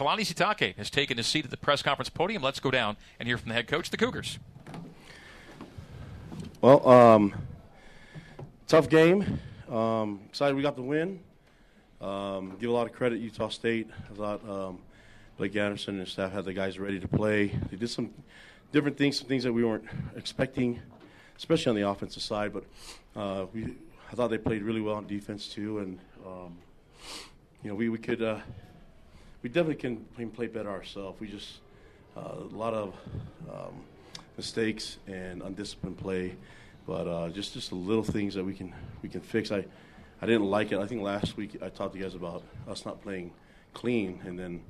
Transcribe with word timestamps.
Kalani 0.00 0.20
Sitake 0.20 0.74
has 0.76 0.88
taken 0.88 1.18
his 1.18 1.26
seat 1.26 1.44
at 1.44 1.50
the 1.50 1.58
press 1.58 1.82
conference 1.82 2.08
podium. 2.08 2.42
Let's 2.42 2.58
go 2.58 2.70
down 2.70 2.96
and 3.18 3.28
hear 3.28 3.36
from 3.36 3.50
the 3.50 3.54
head 3.54 3.66
coach, 3.66 3.90
the 3.90 3.98
Cougars. 3.98 4.38
Well, 6.62 6.88
um, 6.88 7.34
tough 8.66 8.88
game. 8.88 9.38
Um, 9.70 10.20
excited 10.30 10.56
we 10.56 10.62
got 10.62 10.76
the 10.76 10.82
win. 10.82 11.20
Um, 12.00 12.56
give 12.58 12.70
a 12.70 12.72
lot 12.72 12.86
of 12.86 12.94
credit 12.94 13.20
Utah 13.20 13.50
State. 13.50 13.90
I 14.10 14.14
thought 14.14 14.48
um, 14.48 14.78
Blake 15.36 15.54
Anderson 15.54 15.96
and 15.96 16.00
his 16.00 16.12
staff 16.12 16.32
had 16.32 16.46
the 16.46 16.54
guys 16.54 16.78
ready 16.78 16.98
to 16.98 17.06
play. 17.06 17.48
They 17.70 17.76
did 17.76 17.90
some 17.90 18.08
different 18.72 18.96
things, 18.96 19.18
some 19.18 19.28
things 19.28 19.44
that 19.44 19.52
we 19.52 19.64
weren't 19.64 19.84
expecting, 20.16 20.80
especially 21.36 21.68
on 21.68 21.76
the 21.76 21.86
offensive 21.86 22.22
side. 22.22 22.54
But 22.54 22.64
uh, 23.14 23.44
we, 23.52 23.64
I 24.10 24.14
thought 24.14 24.28
they 24.28 24.38
played 24.38 24.62
really 24.62 24.80
well 24.80 24.94
on 24.94 25.06
defense 25.06 25.46
too, 25.46 25.80
and 25.80 25.98
um, 26.26 26.56
you 27.62 27.68
know 27.68 27.74
we 27.74 27.90
we 27.90 27.98
could 27.98 28.22
uh, 28.22 28.38
we 29.42 29.48
definitely 29.48 29.76
can 29.76 30.30
play 30.30 30.46
better 30.46 30.70
ourselves. 30.70 31.20
We 31.20 31.28
just 31.28 31.60
uh, 32.16 32.34
a 32.38 32.56
lot 32.56 32.74
of 32.74 32.94
um, 33.50 33.82
mistakes 34.36 34.98
and 35.06 35.42
undisciplined 35.42 35.98
play, 35.98 36.36
but 36.86 37.06
uh, 37.06 37.28
just 37.30 37.54
just 37.54 37.70
the 37.70 37.76
little 37.76 38.02
things 38.02 38.34
that 38.34 38.44
we 38.44 38.54
can 38.54 38.74
we 39.02 39.08
can 39.08 39.20
fix. 39.20 39.50
I 39.50 39.64
I 40.22 40.26
didn't 40.26 40.50
like 40.50 40.72
it. 40.72 40.78
I 40.78 40.86
think 40.86 41.02
last 41.02 41.36
week 41.36 41.56
I 41.62 41.68
talked 41.68 41.94
to 41.94 41.98
you 41.98 42.04
guys 42.04 42.14
about 42.14 42.42
us 42.68 42.84
not 42.84 43.00
playing 43.02 43.32
clean, 43.72 44.20
and 44.24 44.38
then 44.38 44.60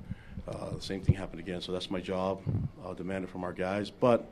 uh, 0.47 0.75
the 0.75 0.81
same 0.81 1.01
thing 1.01 1.15
happened 1.15 1.41
again. 1.41 1.61
So 1.61 1.71
that's 1.71 1.91
my 1.91 1.99
job. 1.99 2.41
I'll 2.85 2.93
demand 2.93 3.25
it 3.25 3.29
from 3.29 3.43
our 3.43 3.53
guys, 3.53 3.89
but 3.91 4.31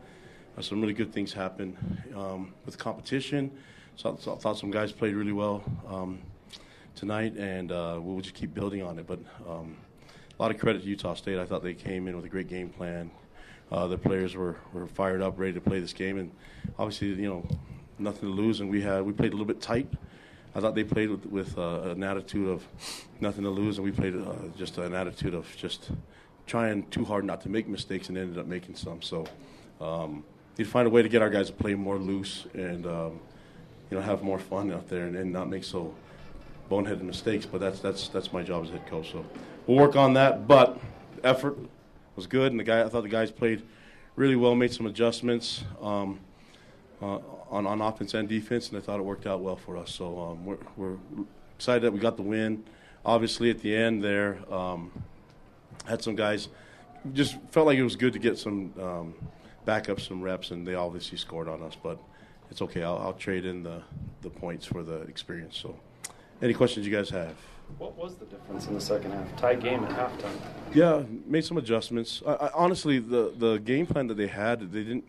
uh, 0.57 0.61
some 0.61 0.79
really 0.79 0.93
good 0.93 1.13
things 1.13 1.33
happened 1.33 1.75
um, 2.15 2.53
with 2.65 2.77
competition. 2.77 3.51
So, 3.97 4.17
so, 4.17 4.33
I 4.33 4.37
thought 4.37 4.57
some 4.57 4.71
guys 4.71 4.93
played 4.93 5.13
really 5.13 5.33
well 5.33 5.61
um, 5.85 6.19
tonight, 6.95 7.35
and 7.35 7.69
uh, 7.69 7.99
we'll 8.01 8.21
just 8.21 8.33
keep 8.33 8.53
building 8.53 8.81
on 8.81 8.97
it. 8.97 9.05
But 9.05 9.19
um, 9.45 9.75
a 10.39 10.41
lot 10.41 10.51
of 10.51 10.59
credit 10.59 10.81
to 10.83 10.87
Utah 10.87 11.15
State. 11.15 11.37
I 11.37 11.45
thought 11.45 11.63
they 11.63 11.73
came 11.73 12.07
in 12.07 12.15
with 12.15 12.23
a 12.25 12.29
great 12.29 12.47
game 12.47 12.69
plan. 12.69 13.11
Uh, 13.71 13.87
the 13.87 13.97
players 13.97 14.35
were, 14.35 14.55
were 14.73 14.87
fired 14.87 15.21
up, 15.21 15.37
ready 15.37 15.53
to 15.53 15.61
play 15.61 15.79
this 15.79 15.93
game, 15.93 16.17
and 16.17 16.31
obviously, 16.77 17.09
you 17.09 17.29
know, 17.29 17.45
nothing 17.99 18.29
to 18.29 18.33
lose. 18.33 18.61
And 18.61 18.69
we 18.69 18.81
had 18.81 19.05
we 19.05 19.11
played 19.11 19.29
a 19.29 19.35
little 19.35 19.45
bit 19.45 19.61
tight. 19.61 19.87
I 20.55 20.61
thought 20.61 20.73
they 20.73 20.83
played 20.83 21.09
with, 21.09 21.25
with 21.27 21.57
uh, 21.57 21.81
an 21.81 22.03
attitude 22.03 22.47
of 22.47 22.65
nothing 23.19 23.43
to 23.43 23.49
lose, 23.49 23.77
and 23.77 23.85
we 23.85 23.91
played 23.91 24.15
uh, 24.15 24.33
just 24.57 24.77
an 24.77 24.95
attitude 24.95 25.33
of 25.33 25.45
just 25.57 25.91
trying 26.47 26.87
too 26.89 27.05
hard 27.05 27.25
not 27.25 27.41
to 27.41 27.49
make 27.49 27.67
mistakes, 27.67 28.09
and 28.09 28.17
ended 28.17 28.39
up 28.39 28.47
making 28.47 28.75
some. 28.75 29.01
So, 29.01 29.27
um, 29.81 30.23
need 30.57 30.63
to 30.63 30.69
find 30.69 30.87
a 30.87 30.89
way 30.89 31.03
to 31.03 31.09
get 31.09 31.21
our 31.21 31.29
guys 31.29 31.47
to 31.47 31.53
play 31.53 31.75
more 31.75 31.97
loose 31.97 32.47
and 32.53 32.87
um, 32.87 33.19
you 33.91 33.97
know 33.97 34.01
have 34.01 34.23
more 34.23 34.39
fun 34.39 34.71
out 34.71 34.87
there, 34.87 35.05
and, 35.05 35.17
and 35.17 35.33
not 35.33 35.49
make 35.49 35.65
so 35.65 35.93
boneheaded 36.71 37.01
mistakes. 37.01 37.45
But 37.45 37.59
that's 37.59 37.81
that's 37.81 38.07
that's 38.07 38.31
my 38.31 38.41
job 38.41 38.63
as 38.63 38.71
head 38.71 38.87
coach. 38.87 39.11
So 39.11 39.25
we'll 39.69 39.77
work 39.77 39.95
on 39.95 40.13
that. 40.13 40.47
But 40.47 40.79
effort 41.23 41.57
was 42.15 42.27
good, 42.27 42.51
and 42.51 42.59
the 42.59 42.63
guy 42.63 42.81
I 42.81 42.89
thought 42.89 43.03
the 43.03 43.09
guys 43.09 43.31
played 43.31 43.61
really 44.15 44.35
well, 44.35 44.55
made 44.55 44.73
some 44.73 44.87
adjustments 44.87 45.63
um, 45.81 46.19
uh, 47.01 47.19
on 47.49 47.67
on 47.67 47.81
offense 47.81 48.13
and 48.15 48.27
defense, 48.27 48.69
and 48.69 48.77
I 48.77 48.81
thought 48.81 48.99
it 48.99 49.03
worked 49.03 49.27
out 49.27 49.41
well 49.41 49.55
for 49.55 49.77
us. 49.77 49.91
So 49.91 50.19
um, 50.19 50.45
we're, 50.45 50.57
we're 50.75 50.97
excited 51.55 51.83
that 51.83 51.93
we 51.93 51.99
got 51.99 52.17
the 52.17 52.23
win. 52.23 52.63
Obviously, 53.05 53.49
at 53.49 53.59
the 53.61 53.75
end 53.75 54.03
there, 54.03 54.39
um, 54.51 54.91
had 55.85 56.01
some 56.01 56.15
guys 56.15 56.49
just 57.13 57.37
felt 57.51 57.67
like 57.67 57.77
it 57.77 57.83
was 57.83 57.95
good 57.95 58.13
to 58.13 58.19
get 58.19 58.37
some 58.37 58.73
um, 58.81 59.13
backup, 59.65 60.01
some 60.01 60.21
reps, 60.21 60.51
and 60.51 60.67
they 60.67 60.75
obviously 60.75 61.17
scored 61.17 61.47
on 61.47 61.61
us. 61.61 61.77
But 61.81 61.99
it's 62.49 62.61
okay. 62.63 62.83
I'll, 62.83 62.97
I'll 62.97 63.13
trade 63.13 63.45
in 63.45 63.63
the 63.63 63.83
the 64.21 64.31
points 64.31 64.65
for 64.65 64.81
the 64.81 65.01
experience. 65.03 65.57
So, 65.57 65.79
any 66.41 66.55
questions 66.55 66.87
you 66.87 66.93
guys 66.93 67.09
have? 67.11 67.35
What 67.77 67.95
was 67.95 68.15
the 68.15 68.25
difference 68.25 68.67
in 68.67 68.73
the 68.73 68.81
second 68.81 69.11
half? 69.11 69.35
Tie 69.37 69.55
game 69.55 69.83
at 69.85 69.91
halftime. 69.91 70.35
Yeah, 70.73 71.03
made 71.25 71.45
some 71.45 71.57
adjustments. 71.57 72.21
I, 72.25 72.33
I, 72.33 72.51
honestly, 72.53 72.99
the 72.99 73.33
the 73.37 73.57
game 73.57 73.85
plan 73.85 74.07
that 74.07 74.17
they 74.17 74.27
had, 74.27 74.71
they 74.71 74.83
didn't. 74.83 75.05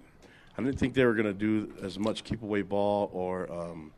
I 0.57 0.63
didn't 0.63 0.79
think 0.79 0.95
they 0.95 1.05
were 1.05 1.15
going 1.15 1.27
to 1.27 1.33
do 1.33 1.73
as 1.83 1.99
much 1.99 2.23
keep 2.23 2.43
away 2.43 2.63
ball 2.63 3.11
or 3.15 3.51
um, 3.51 3.93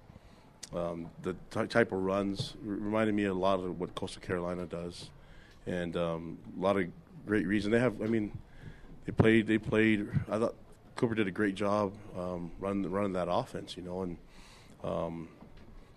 um, 0.74 1.10
the 1.22 1.34
type 1.50 1.92
of 1.92 2.02
runs. 2.02 2.54
reminded 2.62 3.14
me 3.14 3.24
a 3.24 3.34
lot 3.34 3.60
of 3.60 3.80
what 3.80 3.94
Coastal 3.94 4.22
Carolina 4.22 4.66
does, 4.66 5.10
and 5.66 5.96
um, 5.96 6.38
a 6.58 6.62
lot 6.62 6.76
of 6.76 6.86
great 7.26 7.46
reason 7.46 7.70
they 7.70 7.80
have. 7.80 8.00
I 8.00 8.06
mean, 8.06 8.36
they 9.06 9.12
played. 9.12 9.46
They 9.46 9.58
played. 9.58 10.08
I 10.30 10.38
thought 10.38 10.54
Cooper 10.96 11.14
did 11.14 11.26
a 11.26 11.32
great 11.32 11.54
job 11.54 11.92
um, 12.16 12.50
running 12.60 12.90
running 12.90 13.12
that 13.14 13.28
offense. 13.30 13.76
You 13.76 13.82
know, 13.82 14.02
and 14.02 14.16
um, 14.84 15.28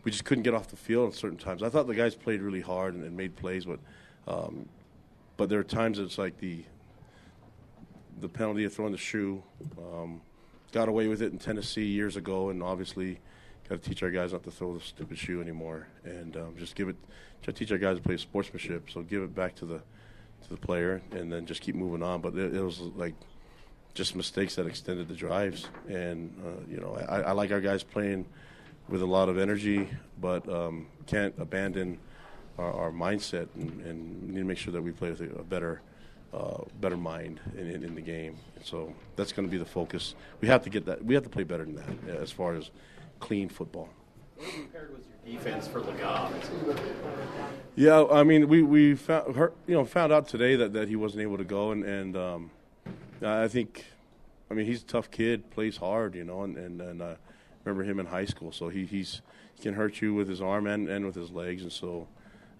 we 0.05 0.11
just 0.11 0.23
couldn't 0.23 0.43
get 0.43 0.53
off 0.53 0.67
the 0.67 0.75
field 0.77 1.09
at 1.09 1.15
certain 1.15 1.37
times. 1.37 1.63
I 1.63 1.69
thought 1.69 1.87
the 1.87 1.95
guys 1.95 2.15
played 2.15 2.41
really 2.41 2.61
hard 2.61 2.93
and, 2.93 3.03
and 3.03 3.17
made 3.17 3.35
plays, 3.35 3.65
but 3.65 3.79
um, 4.27 4.69
but 5.35 5.49
there 5.49 5.59
are 5.59 5.63
times 5.63 5.99
it's 5.99 6.17
like 6.17 6.37
the 6.37 6.63
the 8.21 8.29
penalty 8.29 8.63
of 8.63 8.73
throwing 8.73 8.91
the 8.93 8.97
shoe. 8.97 9.43
Um, 9.77 10.21
got 10.71 10.87
away 10.87 11.07
with 11.07 11.21
it 11.21 11.33
in 11.33 11.39
Tennessee 11.39 11.87
years 11.87 12.15
ago, 12.15 12.49
and 12.49 12.61
obviously 12.61 13.19
got 13.67 13.81
to 13.81 13.89
teach 13.89 14.03
our 14.03 14.11
guys 14.11 14.31
not 14.31 14.43
to 14.43 14.51
throw 14.51 14.77
the 14.77 14.79
stupid 14.79 15.17
shoe 15.17 15.41
anymore, 15.41 15.87
and 16.03 16.37
um, 16.37 16.55
just 16.57 16.75
give 16.75 16.87
it. 16.87 16.95
Try 17.41 17.51
to 17.51 17.59
teach 17.59 17.71
our 17.71 17.77
guys 17.79 17.97
to 17.97 18.03
play 18.03 18.17
sportsmanship. 18.17 18.89
So 18.91 19.01
give 19.01 19.23
it 19.23 19.33
back 19.35 19.55
to 19.55 19.65
the 19.65 19.79
to 19.79 20.49
the 20.49 20.57
player, 20.57 21.01
and 21.11 21.33
then 21.33 21.47
just 21.47 21.61
keep 21.61 21.75
moving 21.75 22.03
on. 22.03 22.21
But 22.21 22.35
it, 22.35 22.53
it 22.53 22.61
was 22.61 22.79
like 22.79 23.15
just 23.95 24.15
mistakes 24.15 24.55
that 24.55 24.67
extended 24.67 25.07
the 25.07 25.15
drives, 25.15 25.67
and 25.89 26.31
uh, 26.45 26.61
you 26.69 26.77
know 26.77 26.95
I, 27.09 27.21
I 27.21 27.31
like 27.31 27.51
our 27.51 27.61
guys 27.61 27.81
playing 27.81 28.27
with 28.89 29.01
a 29.01 29.05
lot 29.05 29.29
of 29.29 29.37
energy, 29.37 29.89
but 30.19 30.47
um, 30.49 30.87
can't 31.07 31.33
abandon 31.37 31.97
our, 32.57 32.71
our 32.71 32.91
mindset 32.91 33.47
and, 33.55 33.81
and, 33.81 34.29
need 34.29 34.39
to 34.39 34.43
make 34.43 34.57
sure 34.57 34.71
that 34.73 34.81
we 34.81 34.91
play 34.91 35.09
with 35.09 35.21
a, 35.21 35.43
better, 35.43 35.81
uh, 36.33 36.57
better 36.79 36.97
mind 36.97 37.39
in, 37.57 37.69
in, 37.69 37.83
in, 37.83 37.95
the 37.95 38.01
game. 38.01 38.37
So 38.63 38.93
that's 39.15 39.31
going 39.31 39.47
to 39.47 39.51
be 39.51 39.57
the 39.57 39.65
focus. 39.65 40.15
We 40.41 40.47
have 40.47 40.63
to 40.63 40.69
get 40.69 40.85
that. 40.85 41.03
We 41.03 41.13
have 41.15 41.23
to 41.23 41.29
play 41.29 41.43
better 41.43 41.65
than 41.65 41.75
that 41.75 42.21
as 42.21 42.31
far 42.31 42.55
as 42.55 42.69
clean 43.19 43.49
football. 43.49 43.89
What 44.37 44.53
compared 44.53 44.93
was 44.93 45.03
your 45.25 45.37
defense 45.37 45.67
for 45.67 45.81
Legas? 45.81 46.79
Yeah, 47.75 48.05
I 48.05 48.23
mean, 48.23 48.47
we 48.47 48.61
we 48.63 48.95
found 48.95 49.35
you 49.35 49.75
know 49.75 49.85
found 49.85 50.13
out 50.13 50.27
today 50.27 50.55
that, 50.55 50.73
that 50.73 50.87
he 50.87 50.95
wasn't 50.95 51.23
able 51.23 51.37
to 51.37 51.43
go, 51.43 51.71
and 51.71 51.83
and 51.83 52.17
um, 52.17 52.51
I 53.21 53.47
think, 53.47 53.85
I 54.51 54.53
mean, 54.53 54.65
he's 54.65 54.81
a 54.81 54.85
tough 54.85 55.09
kid, 55.11 55.49
plays 55.51 55.77
hard, 55.77 56.15
you 56.15 56.23
know, 56.23 56.43
and 56.43 56.57
and, 56.57 56.81
and 56.81 57.01
uh, 57.01 57.15
remember 57.65 57.83
him 57.83 57.99
in 57.99 58.05
high 58.05 58.25
school. 58.25 58.51
So 58.51 58.69
he 58.69 58.85
he's 58.85 59.21
he 59.55 59.63
can 59.63 59.73
hurt 59.73 60.01
you 60.01 60.13
with 60.13 60.29
his 60.29 60.41
arm 60.41 60.67
and, 60.67 60.87
and 60.87 61.05
with 61.05 61.15
his 61.15 61.31
legs, 61.31 61.63
and 61.63 61.71
so 61.71 62.07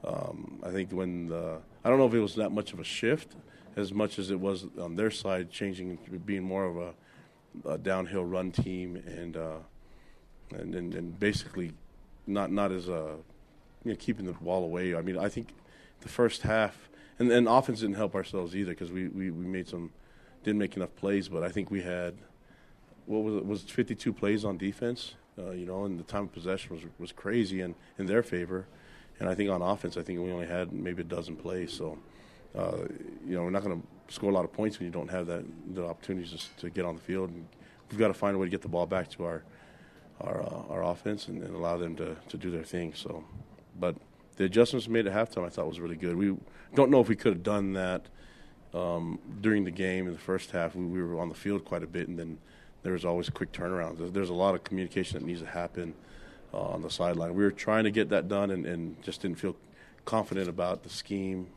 um, 0.05 0.59
I 0.63 0.71
think 0.71 0.91
when 0.91 1.27
the, 1.27 1.59
I 1.83 1.89
don't 1.89 1.97
know 1.97 2.05
if 2.05 2.13
it 2.13 2.19
was 2.19 2.35
that 2.35 2.51
much 2.51 2.73
of 2.73 2.79
a 2.79 2.83
shift 2.83 3.35
as 3.75 3.91
much 3.93 4.19
as 4.19 4.31
it 4.31 4.39
was 4.39 4.65
on 4.79 4.95
their 4.95 5.11
side 5.11 5.51
changing 5.51 5.97
being 6.25 6.43
more 6.43 6.65
of 6.65 6.77
a, 6.77 7.73
a 7.73 7.77
downhill 7.77 8.23
run 8.23 8.51
team 8.51 8.95
and, 8.95 9.35
uh, 9.35 9.57
and, 10.51 10.75
and 10.75 10.93
and 10.93 11.19
basically 11.19 11.71
not 12.27 12.51
not 12.51 12.71
as 12.71 12.87
a 12.87 13.17
you 13.83 13.91
know, 13.91 13.95
keeping 13.95 14.25
the 14.25 14.33
ball 14.33 14.63
away. 14.63 14.95
I 14.95 15.01
mean 15.01 15.17
I 15.17 15.27
think 15.27 15.49
the 16.01 16.09
first 16.09 16.43
half 16.43 16.89
and 17.19 17.31
and 17.31 17.47
offense 17.47 17.79
didn't 17.79 17.95
help 17.95 18.15
ourselves 18.15 18.55
either 18.55 18.71
because 18.71 18.91
we, 18.91 19.07
we, 19.07 19.31
we 19.31 19.45
made 19.45 19.67
some 19.67 19.91
didn't 20.43 20.59
make 20.59 20.77
enough 20.77 20.95
plays, 20.95 21.27
but 21.27 21.43
I 21.43 21.49
think 21.49 21.71
we 21.71 21.81
had 21.81 22.13
what 23.05 23.23
was 23.23 23.35
it 23.35 23.45
was 23.45 23.61
52 23.63 24.13
plays 24.13 24.45
on 24.45 24.57
defense, 24.57 25.15
uh, 25.37 25.51
you 25.51 25.65
know, 25.65 25.85
and 25.85 25.99
the 25.99 26.03
time 26.03 26.23
of 26.23 26.33
possession 26.33 26.75
was 26.75 26.83
was 26.99 27.11
crazy 27.11 27.61
and 27.61 27.75
in 27.97 28.05
their 28.05 28.23
favor, 28.23 28.67
and 29.19 29.29
I 29.29 29.35
think 29.35 29.49
on 29.49 29.61
offense, 29.61 29.97
I 29.97 30.01
think 30.01 30.19
we 30.19 30.31
only 30.31 30.47
had 30.47 30.71
maybe 30.73 31.01
a 31.01 31.05
dozen 31.05 31.35
plays. 31.35 31.71
So, 31.73 31.97
uh, 32.57 32.85
you 33.25 33.35
know, 33.35 33.43
we're 33.43 33.49
not 33.49 33.63
going 33.63 33.81
to 33.81 34.13
score 34.13 34.29
a 34.29 34.33
lot 34.33 34.45
of 34.45 34.53
points 34.53 34.79
when 34.79 34.85
you 34.85 34.91
don't 34.91 35.09
have 35.09 35.27
that 35.27 35.43
the 35.73 35.85
opportunities 35.85 36.49
to 36.57 36.69
get 36.69 36.85
on 36.85 36.95
the 36.95 37.01
field. 37.01 37.29
And 37.29 37.47
we've 37.89 37.99
got 37.99 38.09
to 38.09 38.13
find 38.13 38.35
a 38.35 38.39
way 38.39 38.47
to 38.47 38.51
get 38.51 38.61
the 38.61 38.67
ball 38.67 38.85
back 38.85 39.09
to 39.11 39.23
our 39.25 39.43
our 40.21 40.41
uh, 40.41 40.73
our 40.73 40.83
offense 40.83 41.27
and, 41.27 41.43
and, 41.43 41.55
allow 41.55 41.77
them 41.77 41.95
to 41.97 42.15
to 42.29 42.37
do 42.37 42.51
their 42.51 42.63
thing. 42.63 42.93
So, 42.93 43.23
but 43.79 43.95
the 44.37 44.45
adjustments 44.45 44.87
made 44.87 45.07
at 45.07 45.13
halftime, 45.13 45.45
I 45.45 45.49
thought 45.49 45.67
was 45.67 45.79
really 45.79 45.95
good. 45.95 46.15
We 46.15 46.35
don't 46.73 46.91
know 46.91 47.01
if 47.01 47.07
we 47.07 47.15
could 47.15 47.33
have 47.33 47.43
done 47.43 47.73
that. 47.73 48.07
Um, 48.73 49.19
during 49.39 49.63
the 49.63 49.71
game 49.71 50.05
in 50.05 50.11
the 50.11 50.19
first 50.19 50.51
half, 50.51 50.75
we, 50.75 50.85
we 50.85 51.01
were 51.01 51.17
on 51.17 51.29
the 51.29 51.35
field 51.35 51.63
quite 51.63 51.81
a 51.81 51.87
bit, 51.87 52.09
and 52.09 52.19
then 52.19 52.37
there's 52.85 53.03
always 53.03 53.29
quick 53.31 53.51
turnarounds. 53.51 53.97
There's, 53.97 54.11
there's, 54.11 54.29
a 54.29 54.33
lot 54.33 54.53
of 54.53 54.63
communication 54.63 55.19
that 55.19 55.25
needs 55.25 55.41
to 55.41 55.47
happen 55.47 55.95
uh, 56.53 56.59
on 56.59 56.83
the 56.83 56.89
sideline. 56.89 57.33
We 57.33 57.43
were 57.43 57.51
trying 57.51 57.83
to 57.85 57.91
get 57.91 58.09
that 58.09 58.27
done 58.27 58.51
and, 58.51 58.65
and, 58.65 59.01
just 59.03 59.23
didn't 59.23 59.39
feel 59.39 59.55
confident 60.05 60.47
about 60.47 60.83
the 60.83 60.89
scheme 60.89 61.47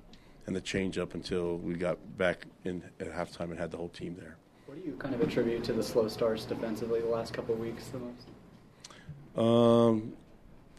and 0.47 0.57
the 0.57 0.61
change 0.63 0.97
up 0.97 1.13
until 1.13 1.59
we 1.59 1.75
got 1.75 1.99
back 2.17 2.47
in 2.65 2.83
at 2.99 3.13
halftime 3.13 3.51
and 3.51 3.59
had 3.59 3.71
the 3.71 3.77
whole 3.77 3.91
team 3.91 4.17
there. 4.19 4.37
What 4.65 4.83
do 4.83 4.91
you 4.91 4.97
kind 4.97 5.15
of 5.15 5.21
attribute 5.21 5.65
to 5.65 5.75
the 5.75 5.83
slow 5.83 6.09
starts 6.09 6.47
defensively 6.47 7.01
the 7.03 7.09
last 7.09 7.35
couple 7.35 7.55
of 7.55 7.61
weeks 7.61 7.89
the 7.89 7.99
most? 7.99 9.39
Um, 9.39 10.15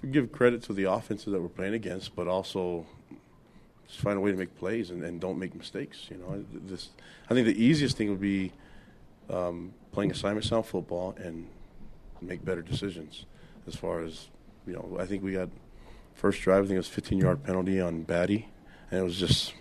give 0.10 0.32
credit 0.32 0.64
to 0.64 0.74
the 0.74 0.86
offenses 0.86 1.32
that 1.32 1.40
we're 1.40 1.48
playing 1.48 1.76
against, 1.76 2.16
but 2.16 2.28
also 2.28 2.88
just 3.88 4.00
find 4.00 4.18
a 4.18 4.20
way 4.20 4.32
to 4.32 4.38
make 4.38 4.58
plays 4.58 4.90
and, 4.90 5.04
and 5.04 5.22
don't 5.22 5.38
make 5.38 5.54
mistakes. 5.54 6.08
You 6.10 6.18
know, 6.18 6.44
this 6.52 6.90
I 7.30 7.36
think 7.36 7.46
the 7.46 7.64
easiest 7.64 7.98
thing 7.98 8.10
would 8.10 8.20
be 8.20 8.52
um, 9.30 9.74
playing 9.92 10.12
assignment 10.12 10.46
sound 10.46 10.66
football 10.66 11.16
and 11.22 11.48
make 12.22 12.44
better 12.44 12.62
decisions. 12.62 13.26
As 13.68 13.76
far 13.76 14.04
as 14.04 14.30
you 14.66 14.74
know, 14.74 14.98
I 15.00 15.06
think 15.06 15.24
we 15.24 15.34
got 15.34 15.50
first 16.14 16.42
drive. 16.42 16.64
I 16.64 16.68
think 16.68 16.76
it 16.76 16.78
was 16.78 16.88
15 16.88 17.18
yard 17.18 17.44
penalty 17.44 17.80
on 17.80 18.04
Batty, 18.04 18.48
and 18.92 19.00
it 19.02 19.04
was 19.04 19.18
just 19.18 19.54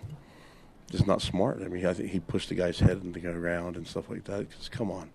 just 0.91 1.05
not 1.05 1.21
smart. 1.21 1.61
I 1.63 1.67
mean, 1.67 1.85
I 1.85 1.93
think 1.93 2.09
he 2.09 2.19
pushed 2.19 2.49
the 2.49 2.55
guy's 2.55 2.79
head 2.79 3.01
into 3.03 3.19
the 3.19 3.31
ground 3.31 3.75
and 3.75 3.87
stuff 3.87 4.09
like 4.09 4.23
that. 4.25 4.49
Because 4.49 4.69
come 4.69 4.91
on, 4.91 5.09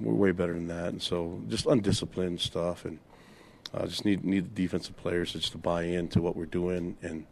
we're 0.00 0.14
way 0.14 0.32
better 0.32 0.54
than 0.54 0.66
that. 0.68 0.88
And 0.88 1.02
so 1.02 1.40
just 1.48 1.66
undisciplined 1.66 2.40
stuff, 2.40 2.84
and 2.84 2.98
uh, 3.72 3.86
just 3.86 4.04
need 4.04 4.24
need 4.24 4.54
the 4.54 4.62
defensive 4.62 4.96
players 4.96 5.32
just 5.32 5.52
to 5.52 5.58
buy 5.58 5.84
into 5.84 6.20
what 6.20 6.36
we're 6.36 6.46
doing 6.46 6.96
and 7.02 7.26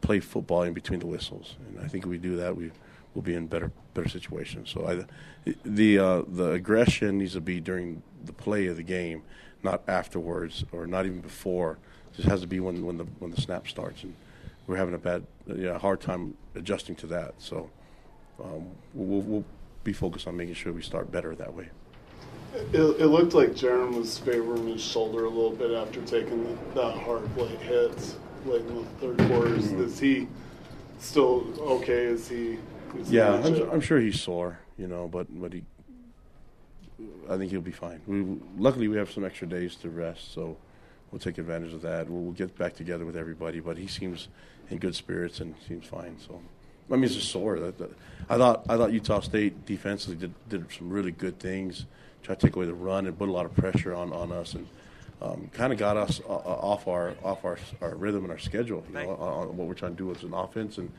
play 0.00 0.20
football 0.20 0.62
in 0.62 0.72
between 0.72 1.00
the 1.00 1.06
whistles. 1.06 1.56
And 1.66 1.84
I 1.84 1.88
think 1.88 2.04
if 2.04 2.10
we 2.10 2.18
do 2.18 2.36
that, 2.36 2.56
we 2.56 2.70
will 3.14 3.22
be 3.22 3.34
in 3.34 3.46
better 3.46 3.72
better 3.94 4.08
situations. 4.08 4.70
So 4.70 4.86
I, 4.86 5.52
the 5.64 5.98
uh, 5.98 6.22
the 6.28 6.52
aggression 6.52 7.18
needs 7.18 7.32
to 7.32 7.40
be 7.40 7.60
during 7.60 8.02
the 8.24 8.32
play 8.32 8.66
of 8.66 8.76
the 8.76 8.82
game, 8.82 9.22
not 9.62 9.82
afterwards 9.88 10.64
or 10.72 10.86
not 10.86 11.06
even 11.06 11.20
before. 11.20 11.78
It 12.12 12.16
just 12.16 12.28
has 12.28 12.40
to 12.42 12.46
be 12.46 12.60
when 12.60 12.84
when 12.84 12.98
the 12.98 13.04
when 13.18 13.30
the 13.30 13.40
snap 13.40 13.68
starts, 13.68 14.02
and 14.02 14.14
we're 14.66 14.76
having 14.76 14.94
a 14.94 14.98
bad 14.98 15.24
yeah, 15.46 15.78
hard 15.78 16.00
time 16.00 16.36
adjusting 16.54 16.94
to 16.96 17.06
that. 17.08 17.34
So 17.38 17.70
um, 18.42 18.66
we'll, 18.94 19.22
we'll 19.22 19.44
be 19.84 19.92
focused 19.92 20.26
on 20.28 20.36
making 20.36 20.54
sure 20.54 20.72
we 20.72 20.82
start 20.82 21.10
better 21.10 21.34
that 21.34 21.52
way. 21.54 21.68
It, 22.72 22.80
it 22.80 23.06
looked 23.06 23.34
like 23.34 23.50
Jaren 23.50 23.94
was 23.94 24.18
favoring 24.18 24.68
his 24.68 24.82
shoulder 24.82 25.24
a 25.24 25.28
little 25.28 25.52
bit 25.52 25.70
after 25.72 26.00
taking 26.02 26.58
that 26.74 26.92
hard 26.92 27.36
late 27.36 27.60
hit 27.60 28.14
late 28.46 28.62
in 28.62 28.76
the 28.76 28.84
third 29.00 29.18
quarters. 29.28 29.66
Mm-hmm. 29.66 29.84
Is 29.84 29.98
he 29.98 30.28
still 30.98 31.46
okay? 31.60 32.04
Is 32.04 32.28
he? 32.28 32.58
Yeah, 33.08 33.34
I'm, 33.34 33.70
I'm, 33.70 33.80
sure 33.80 33.98
he's 34.00 34.20
sore, 34.20 34.58
you 34.76 34.86
know, 34.86 35.08
but 35.08 35.26
but 35.30 35.52
he, 35.52 35.64
I 37.28 37.36
think 37.36 37.50
he'll 37.50 37.60
be 37.60 37.72
fine. 37.72 38.00
We 38.06 38.40
luckily 38.62 38.88
we 38.88 38.96
have 38.96 39.10
some 39.10 39.24
extra 39.24 39.46
days 39.46 39.76
to 39.76 39.90
rest, 39.90 40.32
so 40.32 40.56
we'll 41.10 41.20
take 41.20 41.38
advantage 41.38 41.72
of 41.72 41.82
that. 41.82 42.08
We'll, 42.08 42.22
we'll 42.22 42.32
get 42.32 42.56
back 42.56 42.74
together 42.74 43.04
with 43.04 43.16
everybody, 43.16 43.60
but 43.60 43.76
he 43.76 43.86
seems 43.86 44.28
in 44.70 44.78
good 44.78 44.94
spirits 44.94 45.40
and 45.40 45.54
seems 45.66 45.86
fine. 45.86 46.16
So. 46.26 46.40
I 46.90 46.94
mean, 46.94 47.04
it's 47.04 47.14
just 47.14 47.30
sore. 47.30 47.58
That, 47.60 47.78
that, 47.78 47.90
I 48.28 48.36
thought 48.38 48.64
I 48.68 48.76
thought 48.76 48.92
Utah 48.92 49.20
State 49.20 49.66
defensively 49.66 50.16
did, 50.16 50.34
did 50.48 50.72
some 50.72 50.88
really 50.88 51.10
good 51.10 51.38
things, 51.38 51.86
try 52.22 52.34
to 52.34 52.46
take 52.46 52.56
away 52.56 52.66
the 52.66 52.74
run 52.74 53.06
and 53.06 53.18
put 53.18 53.28
a 53.28 53.32
lot 53.32 53.44
of 53.44 53.54
pressure 53.54 53.94
on, 53.94 54.12
on 54.12 54.32
us, 54.32 54.54
and 54.54 54.66
um, 55.20 55.50
kind 55.52 55.72
of 55.72 55.78
got 55.78 55.96
us 55.96 56.20
uh, 56.28 56.32
uh, 56.32 56.38
off 56.38 56.88
our 56.88 57.14
off 57.22 57.44
our, 57.44 57.58
our 57.80 57.94
rhythm 57.94 58.22
and 58.22 58.32
our 58.32 58.38
schedule. 58.38 58.84
You 58.88 58.94
know, 58.94 59.10
on, 59.16 59.56
what 59.56 59.68
we're 59.68 59.74
trying 59.74 59.96
to 59.96 59.98
do 59.98 60.10
as 60.10 60.22
an 60.22 60.32
offense, 60.32 60.78
and 60.78 60.90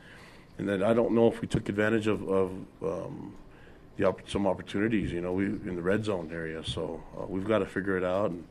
and 0.60 0.68
then 0.68 0.82
I 0.82 0.92
don't 0.92 1.12
know 1.12 1.26
if 1.26 1.40
we 1.40 1.48
took 1.48 1.70
advantage 1.70 2.06
of, 2.06 2.28
of 2.28 2.50
um, 2.82 3.34
the 3.96 4.14
some 4.26 4.46
opportunities. 4.46 5.10
You 5.10 5.22
know, 5.22 5.32
we 5.32 5.46
in 5.46 5.74
the 5.74 5.80
red 5.82 6.04
zone 6.04 6.28
area, 6.30 6.62
so 6.62 7.02
uh, 7.18 7.24
we've 7.26 7.48
got 7.48 7.60
to 7.60 7.66
figure 7.66 7.96
it 7.96 8.04
out. 8.04 8.30
And 8.30 8.44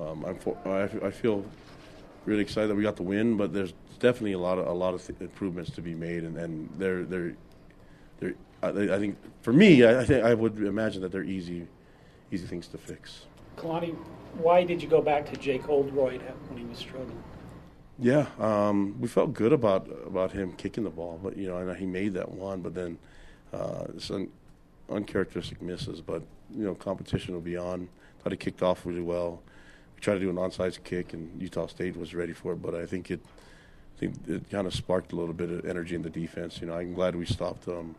um, 0.00 0.24
I'm 0.24 0.38
for, 0.38 0.56
I, 0.64 0.84
I 1.06 1.10
feel 1.10 1.44
really 2.24 2.40
excited 2.40 2.68
that 2.68 2.74
we 2.74 2.82
got 2.82 2.96
the 2.96 3.02
win, 3.02 3.36
but 3.36 3.52
there's 3.52 3.74
definitely 4.00 4.32
a 4.32 4.38
lot 4.38 4.56
of 4.56 4.66
a 4.66 4.72
lot 4.72 4.94
of 4.94 5.06
th- 5.06 5.20
improvements 5.20 5.70
to 5.72 5.82
be 5.82 5.94
made, 5.94 6.24
and, 6.24 6.38
and 6.38 6.70
they're 6.78 7.04
they're 7.04 7.36
they're. 8.18 8.34
I, 8.62 8.68
I 8.68 8.98
think 8.98 9.18
for 9.42 9.52
me, 9.52 9.84
I, 9.84 10.00
I 10.00 10.04
think 10.06 10.24
I 10.24 10.32
would 10.32 10.56
imagine 10.62 11.02
that 11.02 11.12
they're 11.12 11.22
easy 11.22 11.66
easy 12.32 12.46
things 12.46 12.66
to 12.68 12.78
fix. 12.78 13.26
Kalani, 13.58 13.94
why 14.38 14.64
did 14.64 14.82
you 14.82 14.88
go 14.88 15.02
back 15.02 15.30
to 15.30 15.36
Jake 15.36 15.68
Oldroyd 15.68 16.22
when 16.48 16.58
he 16.58 16.64
was 16.64 16.78
struggling? 16.78 17.22
Yeah, 17.98 18.26
um, 18.38 19.00
we 19.00 19.08
felt 19.08 19.32
good 19.32 19.52
about 19.52 19.88
about 20.06 20.32
him 20.32 20.52
kicking 20.52 20.84
the 20.84 20.90
ball, 20.90 21.18
but 21.22 21.36
you 21.36 21.48
know, 21.48 21.56
and 21.56 21.76
he 21.78 21.86
made 21.86 22.12
that 22.14 22.30
one, 22.30 22.60
but 22.60 22.74
then 22.74 22.98
uh, 23.52 23.86
some 23.98 24.28
uncharacteristic 24.90 25.62
misses. 25.62 26.02
But 26.02 26.22
you 26.54 26.64
know, 26.64 26.74
competition 26.74 27.32
will 27.34 27.40
be 27.40 27.56
on. 27.56 27.88
Thought 28.22 28.32
he 28.32 28.36
kicked 28.36 28.62
off 28.62 28.84
really 28.84 29.00
well. 29.00 29.42
We 29.94 30.00
tried 30.00 30.14
to 30.14 30.20
do 30.20 30.28
an 30.30 30.36
onside 30.36 30.82
kick, 30.84 31.14
and 31.14 31.40
Utah 31.40 31.68
State 31.68 31.96
was 31.96 32.14
ready 32.14 32.34
for 32.34 32.52
it, 32.52 32.56
but 32.60 32.74
I 32.74 32.84
think 32.84 33.10
it, 33.10 33.20
I 33.96 34.00
think 34.00 34.14
it 34.28 34.50
kind 34.50 34.66
of 34.66 34.74
sparked 34.74 35.12
a 35.12 35.16
little 35.16 35.32
bit 35.34 35.50
of 35.50 35.64
energy 35.64 35.94
in 35.94 36.02
the 36.02 36.10
defense. 36.10 36.60
You 36.60 36.66
know, 36.66 36.74
I'm 36.74 36.92
glad 36.92 37.16
we 37.16 37.24
stopped 37.24 37.64
them 37.64 37.94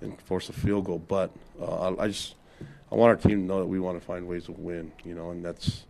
and 0.00 0.20
forced 0.20 0.50
a 0.50 0.52
field 0.52 0.84
goal, 0.84 1.00
but 1.00 1.32
uh, 1.60 1.90
I, 1.90 2.04
I 2.04 2.08
just 2.08 2.36
I 2.92 2.94
want 2.94 3.10
our 3.10 3.16
team 3.28 3.40
to 3.40 3.44
know 3.44 3.58
that 3.58 3.66
we 3.66 3.80
want 3.80 3.98
to 3.98 4.06
find 4.06 4.28
ways 4.28 4.44
to 4.44 4.52
win, 4.52 4.92
you 5.04 5.14
know, 5.14 5.30
and 5.30 5.44
that's 5.44 5.84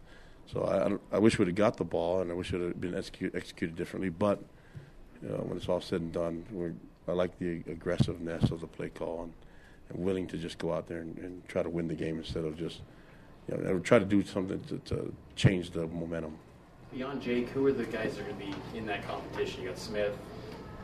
so 0.46 1.00
I, 1.12 1.16
I, 1.16 1.18
wish 1.18 1.38
we'd 1.38 1.48
have 1.48 1.54
got 1.54 1.76
the 1.76 1.84
ball 1.84 2.20
and 2.20 2.30
I 2.30 2.34
wish 2.34 2.52
it 2.52 2.60
had 2.60 2.80
been 2.80 2.94
execute, 2.94 3.34
executed 3.34 3.76
differently. 3.76 4.10
But 4.10 4.42
you 5.22 5.28
know, 5.28 5.36
when 5.36 5.56
it's 5.56 5.68
all 5.68 5.80
said 5.80 6.00
and 6.00 6.12
done, 6.12 6.44
we're, 6.50 6.74
I 7.08 7.12
like 7.12 7.38
the 7.38 7.62
aggressiveness 7.70 8.50
of 8.50 8.60
the 8.60 8.66
play 8.66 8.88
call 8.88 9.24
and, 9.24 9.32
and 9.90 10.04
willing 10.04 10.26
to 10.28 10.36
just 10.36 10.58
go 10.58 10.72
out 10.72 10.88
there 10.88 11.00
and, 11.00 11.16
and, 11.18 11.48
try 11.48 11.62
to 11.62 11.70
win 11.70 11.88
the 11.88 11.94
game 11.94 12.18
instead 12.18 12.44
of 12.44 12.56
just 12.56 12.80
you 13.48 13.56
know 13.56 13.78
try 13.80 13.98
to 13.98 14.04
do 14.04 14.24
something 14.24 14.60
to, 14.64 14.78
to 14.78 15.14
change 15.36 15.70
the 15.70 15.86
momentum. 15.86 16.36
Beyond 16.92 17.22
Jake, 17.22 17.48
who 17.50 17.66
are 17.66 17.72
the 17.72 17.84
guys 17.84 18.16
that 18.16 18.22
are 18.22 18.30
going 18.30 18.52
to 18.52 18.58
be 18.72 18.78
in 18.78 18.86
that 18.86 19.06
competition? 19.06 19.62
You 19.62 19.70
got 19.70 19.78
Smith, 19.78 20.12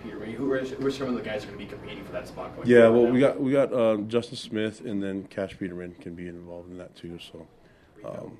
Peter. 0.02 0.18
Who 0.18 0.50
are, 0.52 0.60
who 0.60 0.86
are 0.86 0.90
some 0.90 1.08
of 1.08 1.14
the 1.14 1.20
guys 1.20 1.44
going 1.44 1.58
to 1.58 1.64
be 1.64 1.70
competing 1.70 2.04
for 2.04 2.12
that 2.12 2.26
spot? 2.28 2.50
yeah, 2.64 2.88
well, 2.88 3.04
now? 3.04 3.10
we 3.10 3.20
got 3.20 3.40
we 3.40 3.52
got 3.52 3.72
uh, 3.72 3.98
Justin 4.08 4.36
Smith, 4.36 4.80
and 4.80 5.02
then 5.02 5.24
Cash 5.24 5.58
Peterman 5.58 5.94
can 6.00 6.14
be 6.14 6.28
involved 6.28 6.70
in 6.70 6.78
that 6.78 6.96
too. 6.96 7.18
So, 7.18 7.46
um, 8.04 8.38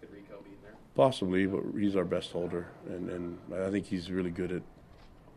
could 0.00 0.10
Rehkow 0.10 0.44
be 0.44 0.50
in 0.50 0.62
there? 0.62 0.74
Possibly, 1.00 1.46
but 1.46 1.62
he's 1.78 1.96
our 1.96 2.04
best 2.04 2.30
holder, 2.30 2.66
and, 2.86 3.08
and 3.08 3.38
I 3.54 3.70
think 3.70 3.86
he's 3.86 4.10
really 4.10 4.30
good 4.30 4.52
at 4.52 4.60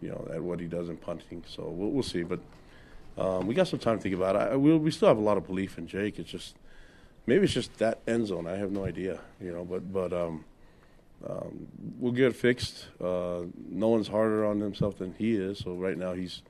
you 0.02 0.10
know 0.10 0.28
at 0.34 0.44
what 0.44 0.60
he 0.60 0.68
does 0.68 0.90
in 0.90 0.98
punting. 0.98 1.42
So 1.48 1.64
we'll, 1.64 1.90
we'll 1.90 2.04
see, 2.04 2.24
but 2.24 2.42
um, 3.18 3.48
we 3.48 3.56
got 3.56 3.70
some 3.70 3.80
time 3.80 3.96
to 3.96 4.04
think 4.04 4.14
about 4.14 4.36
it. 4.36 4.40
I, 4.40 4.58
we 4.58 4.76
we 4.76 4.92
still 4.92 5.08
have 5.08 5.18
a 5.18 5.22
lot 5.22 5.38
of 5.38 5.48
belief 5.48 5.78
in 5.78 5.88
Jake. 5.88 6.20
It's 6.20 6.30
just 6.30 6.58
maybe 7.26 7.46
it's 7.46 7.54
just 7.54 7.78
that 7.78 8.02
end 8.06 8.28
zone. 8.28 8.46
I 8.46 8.58
have 8.58 8.72
no 8.74 8.84
idea, 8.84 9.22
you 9.40 9.54
know, 9.54 9.64
but 9.64 9.94
but. 9.94 10.12
Um, 10.12 10.44
um, 11.26 11.68
we'll 11.98 12.12
get 12.12 12.26
it 12.26 12.36
fixed. 12.36 12.88
Uh, 13.00 13.44
no 13.70 13.88
one's 13.88 14.10
harder 14.10 14.46
on 14.46 14.60
himself 14.60 14.98
than 14.98 15.14
he 15.14 15.38
is. 15.38 15.60
So 15.60 15.76
right 15.76 15.98
now 15.98 16.12
he's 16.12 16.42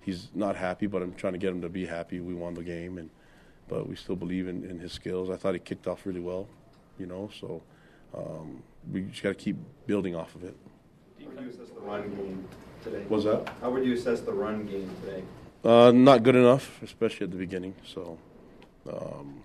he's 0.00 0.30
not 0.34 0.56
happy, 0.56 0.86
but 0.86 1.02
I'm 1.02 1.12
trying 1.12 1.34
to 1.34 1.38
get 1.38 1.50
him 1.50 1.60
to 1.60 1.68
be 1.68 1.84
happy. 1.84 2.20
We 2.20 2.32
won 2.32 2.54
the 2.54 2.64
game, 2.64 2.96
and 2.96 3.10
but 3.68 3.86
we 3.86 3.96
still 3.96 4.16
believe 4.16 4.48
in, 4.48 4.64
in 4.64 4.78
his 4.78 4.94
skills. 4.94 5.28
I 5.28 5.36
thought 5.36 5.52
he 5.52 5.60
kicked 5.60 5.86
off 5.86 6.06
really 6.06 6.20
well, 6.20 6.48
you 6.98 7.04
know. 7.04 7.28
So 7.38 7.62
um, 8.14 8.62
we 8.92 9.02
just 9.02 9.22
got 9.22 9.30
to 9.30 9.34
keep 9.34 9.56
building 9.86 10.14
off 10.14 10.34
of 10.34 10.44
it. 10.44 10.56
How 11.18 11.26
would 11.26 11.40
you 11.42 11.50
assess 11.50 11.70
the 11.70 11.80
run 11.80 12.02
game 12.14 12.48
today? 12.82 13.04
Was 13.08 13.24
that? 13.24 13.52
How 13.60 13.70
would 13.70 13.84
you 13.84 13.94
assess 13.94 14.20
the 14.20 14.32
run 14.32 14.66
game 14.66 14.90
today? 15.02 15.22
Uh, 15.64 15.90
not 15.90 16.22
good 16.22 16.36
enough, 16.36 16.82
especially 16.82 17.24
at 17.24 17.30
the 17.30 17.38
beginning. 17.38 17.74
So. 17.84 18.18
Um, 18.88 19.42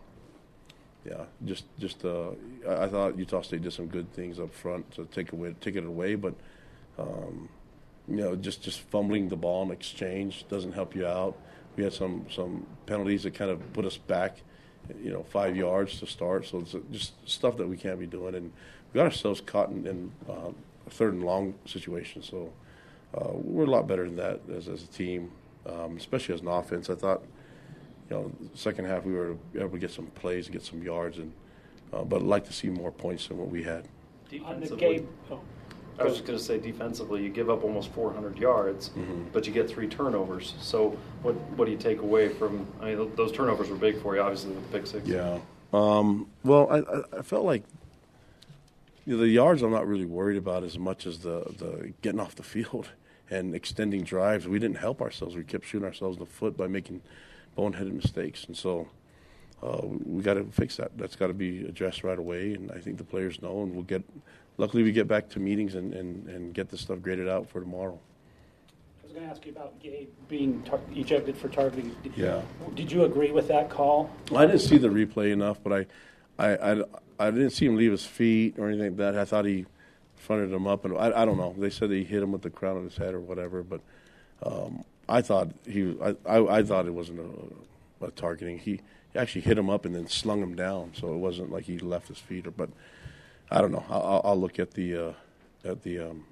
yeah, 1.05 1.25
just 1.45 1.65
just 1.79 2.05
uh, 2.05 2.31
I, 2.67 2.83
I, 2.83 2.87
thought 2.87 3.17
Utah 3.17 3.41
State 3.41 3.63
did 3.63 3.73
some 3.73 3.87
good 3.87 4.11
things 4.13 4.39
up 4.39 4.53
front 4.53 4.91
to 4.91 5.05
take 5.05 5.31
away 5.31 5.55
take 5.59 5.75
it 5.75 5.83
away, 5.83 6.15
but 6.15 6.35
um, 6.99 7.49
you 8.07 8.17
know 8.17 8.35
just 8.35 8.61
just 8.61 8.81
fumbling 8.81 9.27
the 9.27 9.35
ball 9.35 9.63
in 9.63 9.71
exchange 9.71 10.45
doesn't 10.47 10.73
help 10.73 10.95
you 10.95 11.07
out. 11.07 11.35
We 11.75 11.83
had 11.83 11.93
some 11.93 12.27
some 12.29 12.67
penalties 12.85 13.23
that 13.23 13.33
kind 13.33 13.49
of 13.49 13.73
put 13.73 13.85
us 13.85 13.97
back, 13.97 14.37
you 15.03 15.11
know, 15.11 15.23
five 15.23 15.55
yards 15.55 15.99
to 15.99 16.07
start. 16.07 16.45
So 16.47 16.59
it's 16.59 16.75
just 16.91 17.13
stuff 17.29 17.57
that 17.57 17.67
we 17.67 17.77
can't 17.77 17.99
be 17.99 18.07
doing, 18.07 18.35
and 18.35 18.51
we 18.91 18.97
got 18.97 19.05
ourselves 19.05 19.41
caught 19.41 19.69
in, 19.69 19.85
in 19.87 20.11
uh, 20.29 20.51
a 20.87 20.89
third 20.89 21.13
and 21.13 21.23
long 21.23 21.53
situation. 21.65 22.23
So 22.23 22.51
uh, 23.15 23.31
we're 23.33 23.65
a 23.65 23.69
lot 23.69 23.87
better 23.87 24.05
than 24.05 24.15
that 24.17 24.41
as, 24.55 24.67
as 24.67 24.83
a 24.83 24.87
team, 24.87 25.31
um, 25.65 25.97
especially 25.97 26.35
as 26.35 26.41
an 26.41 26.47
offense. 26.47 26.89
I 26.89 26.95
thought 26.95 27.23
you 28.09 28.17
know, 28.17 28.31
second 28.53 28.85
half 28.85 29.05
we 29.05 29.13
were 29.13 29.37
able 29.55 29.69
to 29.69 29.79
get 29.79 29.91
some 29.91 30.07
plays 30.07 30.47
and 30.47 30.53
get 30.53 30.63
some 30.63 30.83
yards, 30.83 31.17
and 31.17 31.31
uh, 31.93 32.03
but 32.03 32.17
I'd 32.17 32.23
like 32.23 32.45
to 32.47 32.53
see 32.53 32.69
more 32.69 32.91
points 32.91 33.27
than 33.27 33.37
what 33.37 33.49
we 33.49 33.63
had. 33.63 33.87
Defensively, 34.29 35.05
oh. 35.29 35.39
I 35.99 36.03
was 36.03 36.13
just 36.13 36.25
going 36.25 36.37
to 36.37 36.43
say 36.43 36.57
defensively, 36.57 37.23
you 37.23 37.29
give 37.29 37.49
up 37.49 37.63
almost 37.63 37.91
400 37.91 38.37
yards, 38.37 38.89
mm-hmm. 38.89 39.25
but 39.31 39.45
you 39.45 39.53
get 39.53 39.69
three 39.69 39.87
turnovers. 39.87 40.55
So 40.59 40.97
what 41.21 41.35
what 41.55 41.65
do 41.65 41.71
you 41.71 41.77
take 41.77 42.01
away 42.01 42.29
from? 42.29 42.65
I 42.81 42.93
mean, 42.93 43.11
those 43.15 43.31
turnovers 43.31 43.69
were 43.69 43.75
big 43.75 44.01
for 44.01 44.15
you, 44.15 44.21
obviously 44.21 44.51
with 44.51 44.71
the 44.71 44.77
pick 44.77 44.87
six. 44.87 45.07
Yeah. 45.07 45.39
Um, 45.73 46.27
well, 46.43 46.67
I, 46.69 47.17
I 47.17 47.21
felt 47.21 47.45
like 47.45 47.63
you 49.05 49.15
know, 49.15 49.21
the 49.21 49.29
yards 49.29 49.61
I'm 49.61 49.71
not 49.71 49.87
really 49.87 50.05
worried 50.05 50.37
about 50.37 50.63
as 50.63 50.77
much 50.77 51.05
as 51.05 51.19
the 51.19 51.43
the 51.57 51.93
getting 52.01 52.19
off 52.19 52.35
the 52.35 52.43
field 52.43 52.89
and 53.29 53.55
extending 53.55 54.03
drives. 54.03 54.47
We 54.47 54.59
didn't 54.59 54.77
help 54.77 55.01
ourselves. 55.01 55.35
We 55.35 55.43
kept 55.43 55.65
shooting 55.65 55.87
ourselves 55.87 56.17
in 56.17 56.23
the 56.23 56.29
foot 56.29 56.57
by 56.57 56.67
making 56.67 57.01
boneheaded 57.57 57.93
mistakes, 57.93 58.45
and 58.45 58.55
so 58.55 58.87
uh, 59.63 59.81
we 59.83 60.23
got 60.23 60.35
to 60.35 60.45
fix 60.45 60.77
that. 60.77 60.97
That's 60.97 61.15
got 61.15 61.27
to 61.27 61.33
be 61.33 61.65
addressed 61.65 62.03
right 62.03 62.17
away, 62.17 62.53
and 62.53 62.71
I 62.71 62.79
think 62.79 62.97
the 62.97 63.03
players 63.03 63.41
know, 63.41 63.63
and 63.63 63.73
we'll 63.73 63.83
get. 63.83 64.03
Luckily, 64.61 64.83
we 64.83 64.91
get 64.91 65.07
back 65.07 65.27
to 65.29 65.39
meetings 65.39 65.73
and, 65.73 65.91
and, 65.91 66.27
and 66.27 66.53
get 66.53 66.69
this 66.69 66.81
stuff 66.81 67.01
graded 67.01 67.27
out 67.27 67.49
for 67.49 67.59
tomorrow. 67.59 67.97
I 69.01 69.03
was 69.03 69.11
going 69.11 69.25
to 69.25 69.31
ask 69.31 69.43
you 69.43 69.53
about 69.53 69.81
Gabe 69.81 70.07
being 70.29 70.61
tar- 70.61 70.79
ejected 70.93 71.35
for 71.35 71.47
targeting. 71.47 71.95
Did, 72.03 72.15
yeah. 72.15 72.43
Did 72.75 72.91
you 72.91 73.05
agree 73.05 73.31
with 73.31 73.47
that 73.47 73.71
call? 73.71 74.11
I 74.35 74.45
didn't 74.45 74.61
see 74.61 74.77
the 74.77 74.89
replay 74.89 75.31
enough, 75.31 75.57
but 75.63 75.73
I, 76.37 76.45
I, 76.47 76.73
I, 76.73 76.83
I 77.19 77.31
didn't 77.31 77.49
see 77.49 77.65
him 77.65 77.75
leave 77.75 77.89
his 77.89 78.05
feet 78.05 78.59
or 78.59 78.67
anything 78.67 78.89
like 78.89 78.97
that. 78.97 79.17
I 79.17 79.25
thought 79.25 79.45
he 79.45 79.65
fronted 80.15 80.51
him 80.51 80.67
up, 80.67 80.85
and 80.85 80.95
I, 80.95 81.23
I 81.23 81.25
don't 81.25 81.37
know. 81.37 81.55
They 81.57 81.71
said 81.71 81.89
he 81.89 82.03
hit 82.03 82.21
him 82.21 82.31
with 82.31 82.43
the 82.43 82.51
crown 82.51 82.77
of 82.77 82.83
his 82.83 82.97
head 82.97 83.15
or 83.15 83.19
whatever, 83.19 83.63
but 83.63 83.81
um, 84.43 84.83
I 85.09 85.23
thought 85.23 85.49
he, 85.65 85.97
I, 85.99 86.15
I, 86.23 86.57
I 86.59 86.63
thought 86.63 86.85
it 86.85 86.93
wasn't 86.93 87.21
a, 87.21 88.05
a, 88.05 88.11
targeting. 88.11 88.59
He 88.59 88.81
actually 89.15 89.41
hit 89.41 89.57
him 89.57 89.71
up 89.71 89.85
and 89.85 89.95
then 89.95 90.05
slung 90.05 90.39
him 90.39 90.55
down, 90.55 90.91
so 90.93 91.11
it 91.15 91.17
wasn't 91.17 91.51
like 91.51 91.63
he 91.63 91.79
left 91.79 92.09
his 92.09 92.19
feet. 92.19 92.45
Or, 92.45 92.51
but 92.51 92.69
I 93.51 93.59
don't 93.61 93.71
know. 93.71 93.83
I'll, 93.89 94.21
I'll 94.23 94.39
look 94.39 94.59
at 94.59 94.71
the 94.71 94.95
uh, 95.09 95.13
at 95.65 95.83
the 95.83 95.99
um, 95.99 96.25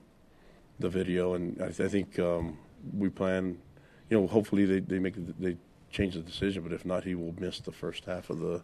the 0.80 0.90
video, 0.90 1.34
and 1.34 1.62
I, 1.62 1.68
th- 1.68 1.82
I 1.82 1.88
think 1.88 2.18
um, 2.20 2.58
we 2.98 3.10
plan. 3.10 3.58
you 4.10 4.20
know, 4.20 4.28
hopefully 4.28 4.66
they 4.66 4.80
they 4.80 5.00
make 5.00 5.16
they 5.40 5.58
change 5.92 6.14
the 6.16 6.22
decision. 6.22 6.64
But 6.64 6.72
if 6.72 6.86
not, 6.86 7.04
he 7.04 7.16
will 7.16 7.36
miss 7.38 7.60
the 7.60 7.72
first 7.74 8.06
half 8.06 8.30
of 8.30 8.40
the 8.40 8.64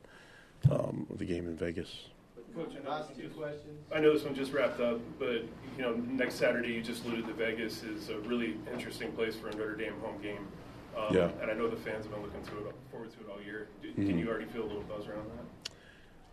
um, 0.71 1.05
of 1.09 1.17
the 1.17 1.25
game 1.25 1.47
in 1.47 1.57
Vegas. 1.57 2.07
Coach, 2.55 2.71
I 2.81 2.85
know, 2.87 3.05
two 3.17 3.27
questions. 3.37 3.83
I 3.93 3.99
know 3.99 4.13
this 4.13 4.23
one 4.23 4.33
just 4.33 4.53
wrapped 4.53 4.79
up, 4.79 5.01
but 5.19 5.43
you 5.77 5.81
know, 5.81 5.93
next 5.95 6.35
Saturday 6.35 6.69
you 6.69 6.81
just 6.81 7.03
alluded 7.03 7.27
to 7.27 7.33
Vegas 7.33 7.83
is 7.83 8.07
a 8.07 8.17
really 8.19 8.55
interesting 8.71 9.11
place 9.11 9.35
for 9.35 9.49
a 9.49 9.51
Notre 9.55 9.75
Dame 9.75 9.93
home 10.01 10.21
game. 10.21 10.47
Um, 10.97 11.13
Yeah. 11.13 11.29
And 11.41 11.51
I 11.51 11.53
know 11.53 11.67
the 11.69 11.75
fans 11.75 12.05
have 12.05 12.13
been 12.13 12.21
looking 12.23 12.41
to 12.43 12.69
it, 12.69 12.75
forward 12.89 13.11
to 13.11 13.19
it 13.19 13.25
all 13.29 13.41
year. 13.43 13.67
Do, 13.81 13.89
Mhm. 13.89 14.07
Can 14.07 14.17
you 14.17 14.29
already 14.29 14.45
feel 14.45 14.63
a 14.63 14.67
little 14.71 14.83
buzz 14.83 15.05
around 15.05 15.25
that? 15.35 15.64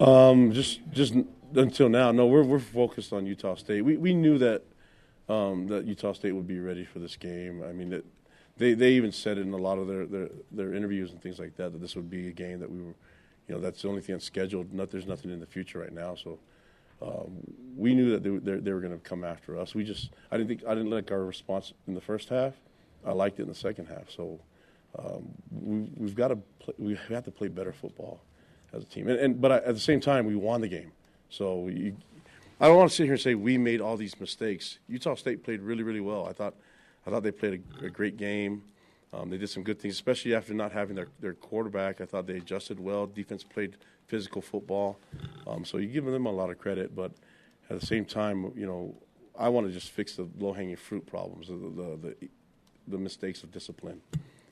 Um, 0.03 0.51
just 0.51 0.81
just 0.91 1.15
until 1.55 1.89
now, 1.89 2.11
no, 2.11 2.27
we're 2.27 2.43
we're 2.43 2.59
focused 2.59 3.13
on 3.13 3.25
Utah 3.25 3.55
State. 3.55 3.83
We 3.83 3.97
we 3.97 4.15
knew 4.15 4.37
that 4.39 4.65
um, 5.29 5.69
that 5.69 5.85
Utah 5.85 6.13
State 6.13 6.33
would 6.33 6.49
be 6.49 6.59
ready 6.59 6.85
for 6.85 6.99
this 6.99 7.15
game. 7.15 7.63
I 7.63 7.73
mean, 7.73 8.03
they 8.57 8.75
they 8.75 8.93
even 8.95 9.13
said 9.13 9.39
it 9.39 9.43
in 9.43 9.53
a 9.53 9.57
lot 9.57 9.79
of 9.79 9.87
their, 9.87 10.07
their 10.07 10.29
their 10.51 10.75
interviews 10.75 11.13
and 11.13 11.23
things 11.23 11.39
like 11.39 11.57
that 11.57 11.71
that 11.71 11.81
this 11.81 11.95
would 11.95 12.11
be 12.11 12.27
a 12.27 12.33
game 12.33 12.59
that 12.59 12.69
we 12.69 12.81
were, 12.81 12.97
you 13.47 13.55
know, 13.55 13.61
that's 13.61 13.83
the 13.83 13.89
only 13.89 14.01
thing 14.01 14.17
that's 14.17 14.25
scheduled. 14.25 14.75
Not 14.75 14.91
there's 14.91 15.07
nothing 15.07 15.31
in 15.31 15.39
the 15.39 15.47
future 15.47 15.79
right 15.79 15.93
now, 15.93 16.17
so. 16.17 16.39
Um, 17.01 17.43
we 17.77 17.97
knew 17.97 18.13
that 18.13 18.23
they, 18.23 18.31
they, 18.31 18.61
they 18.61 18.73
were 18.73 18.79
going 18.79 18.93
to 18.93 18.99
come 19.01 19.25
after 19.25 19.59
us. 19.59 19.75
We 19.75 19.83
just, 19.83 20.11
I 20.31 20.37
didn't 20.37 20.51
think, 20.51 20.63
I 20.65 20.73
didn't 20.73 20.91
like 20.91 21.11
our 21.11 21.25
response 21.25 21.73
in 21.89 21.95
the 21.95 22.01
first 22.01 22.29
half. 22.29 22.55
I 23.05 23.11
liked 23.11 23.41
it 23.41 23.43
in 23.43 23.49
the 23.49 23.57
second 23.57 23.87
half. 23.87 24.09
So 24.09 24.39
um, 24.97 25.25
we, 25.51 25.91
we've 25.97 26.15
got 26.15 26.29
to, 26.29 26.39
we 26.79 26.97
have 27.09 27.25
to 27.25 27.33
play 27.33 27.49
better 27.49 27.73
football 27.73 28.21
as 28.73 28.83
a 28.83 28.87
team. 28.87 29.09
And, 29.09 29.19
and 29.19 29.41
but 29.41 29.53
I, 29.53 29.57
at 29.57 29.75
the 29.75 29.81
same 29.81 30.01
time, 30.01 30.27
we 30.27 30.37
won 30.37 30.61
the 30.61 30.69
game. 30.69 30.93
So 31.29 31.69
you, 31.69 31.97
I 32.61 32.69
don't 32.69 32.77
want 32.77 32.91
to 32.91 32.97
sit 32.97 33.05
here 33.05 33.15
and 33.15 33.21
say 33.21 33.35
we 33.35 33.59
made 33.59 33.81
all 33.81 33.97
these 33.97 34.19
mistakes. 34.21 34.79
Utah 34.89 35.15
State 35.15 35.43
played 35.43 35.61
really, 35.61 35.83
really 35.83 36.01
well. 36.01 36.27
I 36.27 36.33
thought, 36.33 36.55
I 37.07 37.11
thought 37.11 37.23
they 37.23 37.33
played 37.33 37.63
a, 37.81 37.87
a 37.87 37.91
great 37.91 38.17
game. 38.17 38.63
Um, 39.13 39.29
they 39.29 39.37
did 39.37 39.51
some 39.51 39.63
good 39.63 39.79
things, 39.79 39.95
especially 39.95 40.35
after 40.35 40.55
not 40.55 40.73
having 40.73 40.97
their, 40.97 41.09
their 41.21 41.35
quarterback. 41.35 42.01
I 42.01 42.07
thought 42.07 42.27
they 42.27 42.37
adjusted 42.37 42.81
well. 42.81 43.07
Defense 43.07 43.45
played 43.45 43.77
physical 44.07 44.41
football. 44.41 44.99
Um, 45.47 45.65
so 45.65 45.79
you 45.79 45.89
give 45.89 46.05
them 46.05 46.27
a 46.27 46.33
lot 46.33 46.51
of 46.51 46.59
credit, 46.59 46.95
but 46.95 47.13
at 47.69 47.79
the 47.79 47.87
same 47.87 48.05
time, 48.05 48.53
you 48.57 48.67
know, 48.67 48.95
I 49.39 49.49
want 49.49 49.67
to 49.67 49.73
just 49.73 49.91
fix 49.91 50.17
the 50.17 50.29
low 50.39 50.53
hanging 50.53 50.77
fruit 50.77 51.07
problems, 51.07 51.49
the, 51.49 51.55
the, 51.55 51.99
the, 52.21 52.29
the 52.89 52.99
mistakes 52.99 53.43
of 53.43 53.51
discipline. 53.51 54.01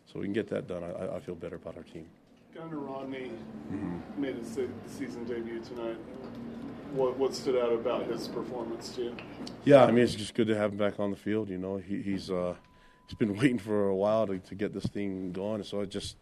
So 0.06 0.18
we 0.18 0.24
can 0.24 0.32
get 0.32 0.48
that 0.48 0.66
done. 0.66 0.82
I, 0.82 1.16
I 1.16 1.20
feel 1.20 1.34
better 1.34 1.56
about 1.56 1.76
our 1.76 1.82
team. 1.82 2.06
Gunner 2.54 2.78
Romney 2.78 3.30
made 4.16 4.34
his 4.36 4.58
season 4.88 5.24
debut 5.24 5.60
tonight. 5.60 5.96
What 6.92 7.16
what 7.16 7.34
stood 7.34 7.56
out 7.56 7.72
about 7.72 8.06
his 8.06 8.26
performance 8.26 8.90
to 8.96 9.02
you? 9.04 9.16
Yeah, 9.64 9.84
I 9.84 9.92
mean 9.92 10.02
it's 10.02 10.16
just 10.16 10.34
good 10.34 10.48
to 10.48 10.56
have 10.56 10.72
him 10.72 10.78
back 10.78 10.98
on 10.98 11.10
the 11.10 11.16
field. 11.16 11.48
You 11.48 11.58
know, 11.58 11.76
he, 11.76 12.02
he's 12.02 12.28
uh, 12.28 12.54
he's 13.06 13.16
been 13.16 13.36
waiting 13.40 13.58
for 13.58 13.88
a 13.88 13.94
while 13.94 14.26
to, 14.26 14.38
to 14.38 14.54
get 14.56 14.74
this 14.74 14.86
thing 14.86 15.30
going. 15.30 15.62
So 15.62 15.80
I 15.80 15.84
just 15.84 16.16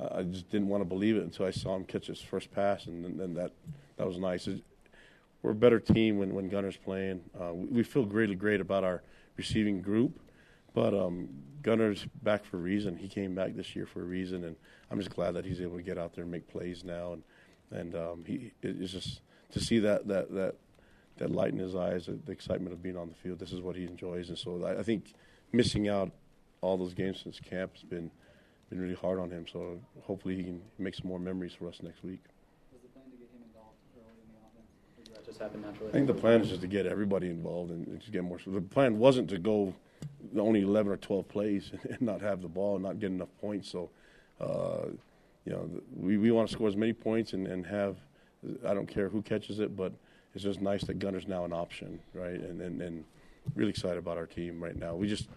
I 0.00 0.24
just 0.24 0.50
didn't 0.50 0.68
want 0.68 0.80
to 0.80 0.88
believe 0.88 1.16
it 1.16 1.22
until 1.22 1.46
I 1.46 1.52
saw 1.52 1.76
him 1.76 1.84
catch 1.84 2.06
his 2.06 2.20
first 2.20 2.50
pass, 2.50 2.86
and 2.86 3.04
then, 3.04 3.16
then 3.16 3.34
that 3.34 3.52
that 3.98 4.06
was 4.06 4.18
nice. 4.18 4.48
It, 4.48 4.62
we're 5.42 5.52
a 5.52 5.54
better 5.54 5.78
team 5.78 6.18
when 6.18 6.34
when 6.34 6.48
Gunner's 6.48 6.76
playing. 6.76 7.20
Uh, 7.40 7.54
we, 7.54 7.66
we 7.66 7.82
feel 7.84 8.04
really 8.04 8.34
great 8.34 8.60
about 8.60 8.82
our 8.82 9.02
receiving 9.36 9.80
group, 9.80 10.18
but 10.74 10.94
um, 10.94 11.28
Gunner's 11.62 12.06
back 12.22 12.44
for 12.44 12.56
a 12.56 12.60
reason. 12.60 12.96
He 12.96 13.08
came 13.08 13.34
back 13.34 13.54
this 13.54 13.74
year 13.76 13.86
for 13.86 14.00
a 14.00 14.04
reason, 14.04 14.44
and 14.44 14.56
I'm 14.90 14.98
just 14.98 15.14
glad 15.14 15.32
that 15.32 15.44
he's 15.44 15.60
able 15.60 15.76
to 15.76 15.82
get 15.82 15.98
out 15.98 16.14
there 16.14 16.22
and 16.22 16.30
make 16.30 16.48
plays 16.48 16.84
now. 16.84 17.12
And 17.12 17.22
and 17.70 17.94
um, 17.94 18.24
he 18.26 18.52
it's 18.62 18.92
just 18.92 19.20
to 19.52 19.60
see 19.60 19.78
that 19.80 20.08
that 20.08 20.32
that 20.34 20.56
that 21.18 21.30
light 21.30 21.52
in 21.52 21.58
his 21.58 21.76
eyes, 21.76 22.06
the 22.06 22.32
excitement 22.32 22.72
of 22.72 22.82
being 22.82 22.96
on 22.96 23.08
the 23.08 23.14
field. 23.14 23.38
This 23.38 23.52
is 23.52 23.60
what 23.60 23.76
he 23.76 23.84
enjoys, 23.84 24.28
and 24.28 24.38
so 24.38 24.64
I, 24.64 24.80
I 24.80 24.82
think 24.82 25.14
missing 25.52 25.88
out 25.88 26.10
all 26.60 26.76
those 26.76 26.94
games 26.94 27.20
since 27.22 27.38
camp 27.38 27.74
has 27.74 27.82
been 27.82 28.10
been 28.70 28.80
really 28.80 28.94
hard 28.94 29.18
on 29.18 29.30
him. 29.30 29.46
So 29.52 29.78
hopefully 30.02 30.36
he 30.36 30.44
can 30.44 30.62
make 30.78 30.94
some 30.94 31.08
more 31.08 31.18
memories 31.18 31.52
for 31.52 31.68
us 31.68 31.80
next 31.82 32.02
week. 32.02 32.20
Was 32.72 32.80
the 32.80 32.88
plan 32.88 33.04
to 33.10 33.16
get 33.16 33.28
him 33.28 33.42
involved 33.46 33.76
early 33.96 34.22
in 34.24 34.32
the 34.32 34.38
offense? 34.40 34.70
Or 34.98 35.04
did 35.04 35.14
that 35.14 35.26
just 35.26 35.38
happen 35.38 35.60
naturally? 35.60 35.90
I 35.90 35.92
think 35.92 36.06
the 36.06 36.14
plan 36.14 36.40
is 36.40 36.48
just 36.48 36.62
to 36.62 36.66
get 36.66 36.86
everybody 36.86 37.28
involved 37.28 37.70
and, 37.70 37.86
and 37.86 38.00
to 38.02 38.10
get 38.10 38.24
more. 38.24 38.38
The 38.46 38.62
plan 38.62 38.98
wasn't 38.98 39.28
to 39.30 39.38
go 39.38 39.74
only 40.40 40.62
11 40.62 40.92
or 40.92 40.96
12 40.96 41.28
plays 41.28 41.70
and 41.90 42.00
not 42.00 42.20
have 42.20 42.42
the 42.42 42.48
ball 42.48 42.76
and 42.76 42.84
not 42.84 42.98
get 42.98 43.10
enough 43.10 43.28
points. 43.40 43.70
So, 43.70 43.90
uh, 44.40 44.88
you 45.44 45.52
know, 45.52 45.68
we, 45.96 46.18
we 46.18 46.30
want 46.30 46.48
to 46.48 46.52
score 46.52 46.68
as 46.68 46.76
many 46.76 46.92
points 46.92 47.32
and, 47.32 47.46
and 47.46 47.66
have, 47.66 47.96
I 48.66 48.74
don't 48.74 48.86
care 48.86 49.08
who 49.08 49.22
catches 49.22 49.60
it, 49.60 49.76
but 49.76 49.92
it's 50.34 50.44
just 50.44 50.60
nice 50.60 50.84
that 50.84 50.98
Gunner's 50.98 51.26
now 51.26 51.44
an 51.44 51.52
option, 51.52 52.00
right? 52.14 52.40
And, 52.40 52.60
and, 52.60 52.80
and 52.80 53.04
really 53.54 53.70
excited 53.70 53.98
about 53.98 54.16
our 54.16 54.26
team 54.26 54.62
right 54.62 54.76
now. 54.76 54.94
We 54.94 55.08
just, 55.08 55.28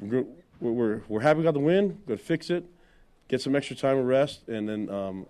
we're, 0.00 0.24
we're, 0.60 1.02
we're 1.08 1.20
happy 1.20 1.38
we 1.38 1.44
got 1.44 1.54
the 1.54 1.60
win, 1.60 2.00
going 2.06 2.18
to 2.18 2.24
fix 2.24 2.50
it, 2.50 2.64
get 3.28 3.40
some 3.40 3.56
extra 3.56 3.76
time 3.76 3.98
of 3.98 4.04
rest, 4.04 4.48
and 4.48 4.68
then 4.68 4.90
um, 4.90 5.26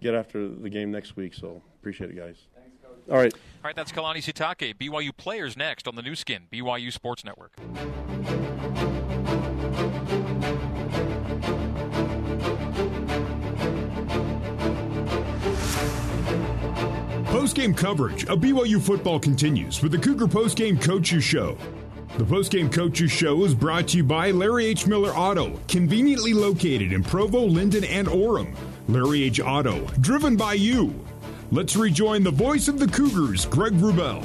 get 0.00 0.14
after 0.14 0.48
the 0.48 0.70
game 0.70 0.90
next 0.90 1.16
week. 1.16 1.34
So 1.34 1.62
appreciate 1.80 2.10
it, 2.10 2.16
guys. 2.16 2.36
All 3.10 3.16
right. 3.16 3.32
All 3.32 3.40
right, 3.64 3.76
that's 3.76 3.90
Kalani 3.90 4.18
Sitake. 4.18 4.76
BYU 4.76 5.16
players 5.16 5.56
next 5.56 5.88
on 5.88 5.96
the 5.96 6.02
Nu 6.02 6.14
Skin, 6.14 6.44
BYU 6.52 6.92
Sports 6.92 7.24
Network. 7.24 7.52
Post-game 17.26 17.74
coverage 17.74 18.26
of 18.26 18.40
BYU 18.40 18.80
football 18.80 19.18
continues 19.18 19.82
with 19.82 19.92
the 19.92 19.98
Cougar 19.98 20.28
Post-game 20.28 20.78
Coaches 20.78 21.24
Show. 21.24 21.56
The 22.16 22.24
Post-game 22.24 22.70
Coaches 22.70 23.10
Show 23.10 23.44
is 23.44 23.54
brought 23.54 23.88
to 23.88 23.98
you 23.98 24.04
by 24.04 24.30
Larry 24.30 24.66
H. 24.66 24.86
Miller 24.86 25.10
Auto, 25.10 25.58
conveniently 25.68 26.32
located 26.32 26.92
in 26.92 27.02
Provo, 27.02 27.40
Lindon, 27.40 27.84
and 27.84 28.08
Orem. 28.08 28.56
Larry 28.88 29.24
H. 29.24 29.40
Auto, 29.40 29.86
driven 30.00 30.36
by 30.36 30.54
you. 30.54 30.94
Let's 31.50 31.76
rejoin 31.76 32.24
the 32.24 32.30
voice 32.30 32.68
of 32.68 32.78
the 32.78 32.86
Cougars, 32.86 33.46
Greg 33.46 33.72
Wrubell. 33.72 34.22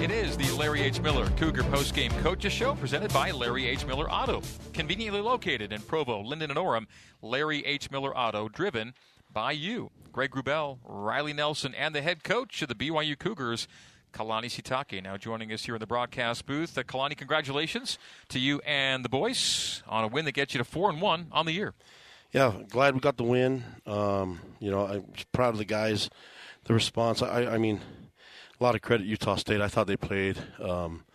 It 0.00 0.12
is 0.12 0.36
the 0.36 0.48
Larry 0.56 0.82
H. 0.82 1.00
Miller 1.00 1.28
Cougar 1.30 1.64
Postgame 1.64 2.16
Coaches 2.22 2.52
Show 2.52 2.76
presented 2.76 3.12
by 3.12 3.32
Larry 3.32 3.66
H. 3.66 3.84
Miller 3.84 4.08
Auto. 4.08 4.42
Conveniently 4.74 5.20
located 5.20 5.72
in 5.72 5.82
Provo, 5.82 6.22
Lindon, 6.22 6.52
and 6.52 6.58
Orem, 6.58 6.86
Larry 7.20 7.66
H. 7.66 7.90
Miller 7.90 8.16
Auto, 8.16 8.48
driven 8.48 8.94
by 9.32 9.50
you. 9.50 9.90
Greg 10.12 10.30
Wrubell, 10.30 10.78
Riley 10.84 11.32
Nelson, 11.32 11.74
and 11.74 11.92
the 11.92 12.00
head 12.00 12.22
coach 12.22 12.62
of 12.62 12.68
the 12.68 12.76
BYU 12.76 13.18
Cougars, 13.18 13.66
Kalani 14.12 14.46
Sitake, 14.46 15.02
now 15.02 15.16
joining 15.16 15.52
us 15.52 15.64
here 15.64 15.74
in 15.74 15.80
the 15.80 15.86
broadcast 15.88 16.46
booth. 16.46 16.78
Uh, 16.78 16.84
Kalani, 16.84 17.16
congratulations 17.16 17.98
to 18.28 18.38
you 18.38 18.60
and 18.60 19.04
the 19.04 19.08
boys 19.08 19.82
on 19.88 20.04
a 20.04 20.06
win 20.06 20.26
that 20.26 20.32
gets 20.32 20.54
you 20.54 20.58
to 20.58 20.64
4 20.64 20.90
and 20.90 21.00
1 21.00 21.26
on 21.32 21.44
the 21.44 21.52
year. 21.52 21.74
Yeah, 22.36 22.52
glad 22.68 22.92
we 22.92 23.00
got 23.00 23.16
the 23.16 23.24
win. 23.24 23.64
Um, 23.86 24.40
you 24.60 24.70
know, 24.70 24.86
I'm 24.86 25.06
proud 25.32 25.54
of 25.54 25.58
the 25.58 25.64
guys. 25.64 26.10
The 26.64 26.74
response. 26.74 27.22
I, 27.22 27.46
I 27.46 27.56
mean, 27.56 27.80
a 28.60 28.62
lot 28.62 28.74
of 28.74 28.82
credit 28.82 29.06
Utah 29.06 29.36
State. 29.36 29.62
I 29.62 29.68
thought 29.68 29.86
they 29.86 29.96
played 29.96 30.36
um, 30.60 31.06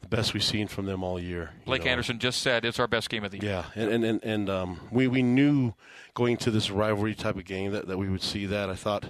the 0.00 0.08
best 0.08 0.34
we've 0.34 0.42
seen 0.42 0.66
from 0.66 0.86
them 0.86 1.04
all 1.04 1.20
year. 1.20 1.50
Blake 1.64 1.84
know. 1.84 1.92
Anderson 1.92 2.18
just 2.18 2.42
said 2.42 2.64
it's 2.64 2.80
our 2.80 2.88
best 2.88 3.08
game 3.08 3.22
of 3.22 3.30
the 3.30 3.38
year. 3.38 3.50
Yeah, 3.52 3.64
and 3.76 3.92
and 3.92 4.04
and, 4.04 4.24
and 4.24 4.50
um, 4.50 4.80
we 4.90 5.06
we 5.06 5.22
knew 5.22 5.74
going 6.12 6.38
to 6.38 6.50
this 6.50 6.72
rivalry 6.72 7.14
type 7.14 7.36
of 7.36 7.44
game 7.44 7.70
that, 7.70 7.86
that 7.86 7.96
we 7.96 8.08
would 8.08 8.22
see 8.22 8.44
that. 8.46 8.68
I 8.68 8.74
thought 8.74 9.04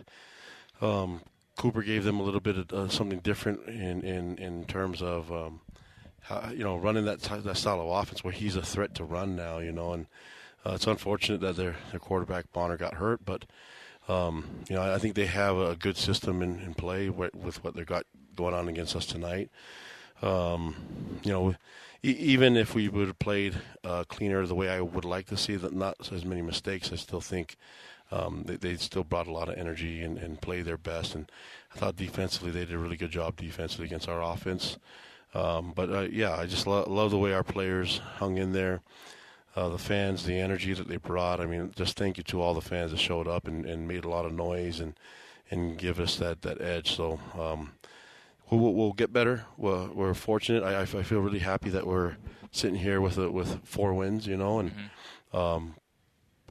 um, 0.83 1.23
Cooper 1.57 1.81
gave 1.81 2.05
them 2.05 2.21
a 2.21 2.25
little 2.25 2.41
bit 2.41 2.59
of 2.59 2.73
uh, 2.75 2.89
something 2.89 3.21
different 3.21 3.67
in 3.69 4.03
in 4.03 4.37
in 4.37 4.67
terms 4.67 5.01
of. 5.01 5.33
Um, 5.33 5.63
how, 6.21 6.51
you 6.53 6.65
know, 6.65 6.79
running 6.79 7.05
that 7.05 7.21
that 7.21 7.57
style 7.57 7.83
of 7.83 7.87
offense 7.87 8.25
where 8.25 8.33
he's 8.33 8.57
a 8.57 8.63
threat 8.63 8.95
to 8.95 9.05
run 9.05 9.37
now, 9.37 9.59
you 9.59 9.73
know, 9.73 9.93
and 9.93 10.07
uh, 10.65 10.73
it's 10.75 10.87
unfortunate 10.87 11.41
that 11.41 11.57
their 11.57 11.77
their 11.91 12.01
quarterback 12.01 12.53
Bonner 12.53 12.77
got 12.77 12.95
hurt, 12.95 13.25
but 13.25 13.45
um, 14.09 14.45
you 14.69 14.77
know 14.77 14.83
I 14.95 14.99
think 14.99 15.15
they 15.15 15.27
have 15.27 15.57
a 15.57 15.77
good 15.77 15.97
system 15.97 16.43
in, 16.43 16.61
in 16.61 16.75
play 16.75 17.09
with, 17.09 17.35
with 17.35 17.63
what 17.65 17.75
they 17.75 17.85
got 17.85 18.05
going 18.37 18.55
on 18.55 18.69
against 18.69 18.97
us 18.97 19.07
tonight. 19.07 19.51
Um, 20.23 20.75
you 21.23 21.33
know, 21.33 21.55
e- 22.03 22.11
even 22.11 22.57
if 22.57 22.75
we 22.75 22.89
would 22.89 23.09
have 23.09 23.19
played 23.19 23.55
uh, 23.83 24.05
cleaner 24.05 24.47
the 24.47 24.55
way 24.55 24.69
I 24.69 24.81
would 24.81 25.05
like 25.05 25.27
to 25.27 25.37
see, 25.37 25.57
that 25.57 25.73
not 25.75 26.13
as 26.13 26.25
many 26.25 26.43
mistakes, 26.43 26.93
I 26.93 26.97
still 26.97 27.21
think 27.21 27.57
um, 28.11 28.45
they, 28.47 28.57
they 28.57 28.77
still 28.77 29.05
brought 29.05 29.27
a 29.27 29.33
lot 29.33 29.49
of 29.49 29.57
energy 29.59 30.03
and, 30.03 30.19
and 30.19 30.41
played 30.41 30.65
their 30.65 30.79
best. 30.79 31.15
And 31.15 31.31
I 31.75 31.79
thought 31.79 31.97
defensively 31.97 32.51
they 32.51 32.65
did 32.65 32.75
a 32.75 32.79
really 32.79 32.97
good 32.97 33.11
job 33.11 33.37
defensively 33.37 33.87
against 33.87 34.09
our 34.09 34.23
offense. 34.23 34.79
Um, 35.35 35.73
but 35.75 35.91
uh, 35.91 36.07
yeah, 36.11 36.35
I 36.37 36.47
just 36.47 36.67
lo- 36.67 36.89
love 36.89 37.11
the 37.11 37.19
way 37.19 37.33
our 37.33 37.43
players 37.43 37.99
hung 37.99 38.39
in 38.39 38.53
there. 38.53 38.83
Uh, 39.57 39.69
the 39.69 39.79
fans, 39.79 40.25
the 40.25 40.39
energy 40.39 40.73
that 40.75 40.89
they 40.89 40.97
brought. 40.97 41.41
I 41.41 41.47
mean, 41.47 41.73
just 41.77 41.97
thank 41.97 42.17
you 42.17 42.25
to 42.25 42.43
all 42.43 42.55
the 42.55 42.61
fans 42.61 42.91
that 42.91 42.99
showed 42.99 43.29
up 43.29 43.47
and, 43.47 43.65
and 43.65 43.87
made 43.87 44.05
a 44.05 44.09
lot 44.09 44.25
of 44.25 44.33
noise 44.33 44.81
and 44.81 44.95
and 45.51 45.79
give 45.79 46.01
us 46.01 46.17
that, 46.17 46.43
that 46.43 46.61
edge. 46.61 46.97
So 46.97 47.21
um, 47.39 47.73
we'll, 48.51 48.75
we'll 48.75 48.93
get 48.93 49.13
better. 49.13 49.45
We're, 49.57 49.91
we're 49.93 50.15
fortunate. 50.15 50.65
I, 50.65 50.81
I 50.81 50.85
feel 50.85 51.21
really 51.21 51.39
happy 51.39 51.71
that 51.71 51.87
we're 51.87 52.17
sitting 52.51 52.77
here 52.77 53.01
with 53.01 53.19
a, 53.19 53.31
with 53.31 53.61
four 53.65 53.95
wins. 53.95 54.27
You 54.27 54.37
know, 54.37 54.59
and 54.59 54.73
um, 55.33 55.75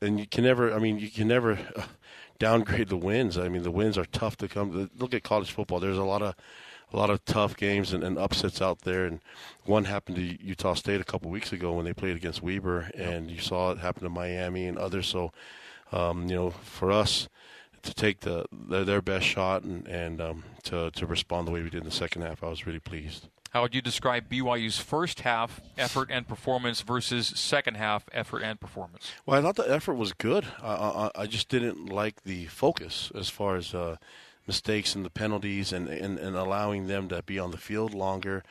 and 0.02 0.20
you 0.20 0.28
can 0.28 0.44
never. 0.44 0.74
I 0.74 0.80
mean, 0.80 1.00
you 1.00 1.10
can 1.10 1.28
never 1.28 1.60
uh, 1.76 1.84
downgrade 2.40 2.90
the 2.90 2.98
wins. 2.98 3.38
I 3.38 3.50
mean, 3.50 3.64
the 3.64 3.72
wins 3.72 3.98
are 3.98 4.06
tough 4.06 4.38
to 4.38 4.48
come. 4.48 4.90
Look 4.98 5.14
at 5.14 5.24
college 5.24 5.52
football. 5.52 5.80
There's 5.80 5.98
a 5.98 6.04
lot 6.04 6.22
of 6.22 6.36
a 6.94 6.98
lot 6.98 7.10
of 7.10 7.26
tough 7.26 7.58
games 7.58 7.92
and, 7.92 8.04
and 8.04 8.18
upsets 8.18 8.62
out 8.62 8.82
there. 8.82 9.06
And 9.06 9.20
one 9.66 9.86
happened 9.86 10.18
to 10.18 10.22
Utah 10.22 10.76
State 10.76 11.02
a 11.02 11.06
couple 11.06 11.32
weeks 11.32 11.52
ago 11.52 11.74
when 11.74 11.86
they 11.86 11.94
played 11.94 12.16
against 12.16 12.44
Weber, 12.44 12.92
and 12.96 13.32
you 13.32 13.40
saw 13.40 13.72
it 13.72 13.80
happen 13.80 14.04
to 14.04 14.10
Miami 14.10 14.66
and 14.66 14.78
others. 14.78 15.08
So, 15.08 15.32
um, 15.92 16.28
you 16.30 16.36
know, 16.36 16.50
for 16.52 16.92
us 16.92 17.28
to 17.82 17.94
take 17.94 18.22
the 18.22 18.46
their, 18.52 18.86
their 18.86 19.02
best 19.02 19.26
shot 19.26 19.64
and 19.64 19.88
and 19.88 20.22
um, 20.22 20.44
to 20.64 20.92
to 20.92 21.06
respond 21.06 21.48
the 21.48 21.52
way 21.52 21.62
we 21.62 21.70
did 21.70 21.80
in 21.80 21.86
the 21.86 21.92
second 21.92 22.22
half, 22.22 22.44
I 22.44 22.50
was 22.50 22.66
really 22.66 22.80
pleased. 22.80 23.28
How 23.52 23.62
would 23.62 23.76
you 23.76 23.84
describe 23.84 24.30
BYU's 24.30 24.80
first 24.80 25.20
half 25.20 25.62
effort 25.78 26.10
and 26.12 26.28
performance 26.28 26.82
versus 26.82 27.28
second 27.36 27.78
half 27.78 28.10
effort 28.12 28.42
and 28.42 28.60
performance? 28.60 29.12
Well, 29.28 29.38
I 29.38 29.44
thought 29.44 29.64
the 29.64 29.72
effort 29.72 29.94
was 29.94 30.12
good. 30.12 30.48
I, 30.60 30.74
I, 30.74 31.12
I 31.16 31.28
just 31.28 31.50
didn't 31.50 31.86
like 31.86 32.24
the 32.24 32.48
focus 32.48 33.12
as 33.14 33.30
far 33.30 33.56
as 33.56 33.76
uh, 33.76 33.98
mistakes 34.48 34.96
and 34.96 35.06
the 35.06 35.10
penalties 35.10 35.74
and, 35.74 35.88
and, 35.88 36.20
and 36.20 36.36
allowing 36.36 36.88
them 36.88 37.10
to 37.10 37.22
be 37.24 37.40
on 37.40 37.52
the 37.52 37.58
field 37.58 37.94
longer. 37.94 38.44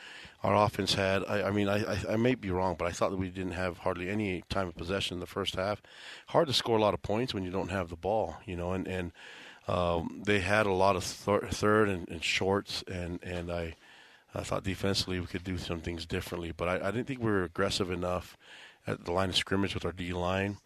Our 0.42 0.56
offense 0.56 0.94
had, 0.94 1.22
I, 1.28 1.48
I 1.48 1.50
mean, 1.50 1.68
I, 1.68 1.84
I, 1.84 1.98
I 2.10 2.16
may 2.16 2.34
be 2.34 2.50
wrong, 2.50 2.76
but 2.78 2.88
I 2.88 2.90
thought 2.90 3.10
that 3.10 3.18
we 3.18 3.28
didn't 3.28 3.52
have 3.52 3.78
hardly 3.78 4.08
any 4.08 4.42
time 4.48 4.68
of 4.68 4.76
possession 4.76 5.16
in 5.16 5.20
the 5.20 5.26
first 5.26 5.56
half. 5.56 5.82
Hard 6.28 6.48
to 6.48 6.52
score 6.52 6.78
a 6.78 6.80
lot 6.80 6.94
of 6.94 7.02
points 7.02 7.34
when 7.34 7.44
you 7.44 7.50
don't 7.50 7.70
have 7.70 7.88
the 7.88 7.96
ball, 7.96 8.36
you 8.44 8.56
know, 8.56 8.72
and, 8.72 8.88
and 8.88 9.12
um, 9.68 10.22
they 10.24 10.40
had 10.40 10.66
a 10.66 10.72
lot 10.72 10.96
of 10.96 11.04
thir- 11.04 11.48
third 11.48 11.88
and, 11.88 12.08
and 12.08 12.24
shorts, 12.24 12.82
and, 12.88 13.22
and 13.22 13.50
I– 13.50 13.76
I 14.34 14.40
thought 14.40 14.64
defensively 14.64 15.20
we 15.20 15.26
could 15.26 15.44
do 15.44 15.58
some 15.58 15.82
things 15.82 16.06
differently, 16.06 16.54
but 16.56 16.66
I, 16.66 16.88
I 16.88 16.90
didn't 16.90 17.06
think 17.06 17.20
we 17.20 17.30
were 17.30 17.44
aggressive 17.44 17.90
enough 17.90 18.38
at 18.86 19.04
the 19.04 19.12
line 19.12 19.28
of 19.28 19.36
scrimmage 19.36 19.74
with 19.74 19.84
our 19.84 19.92
D 19.92 20.14
line. 20.14 20.56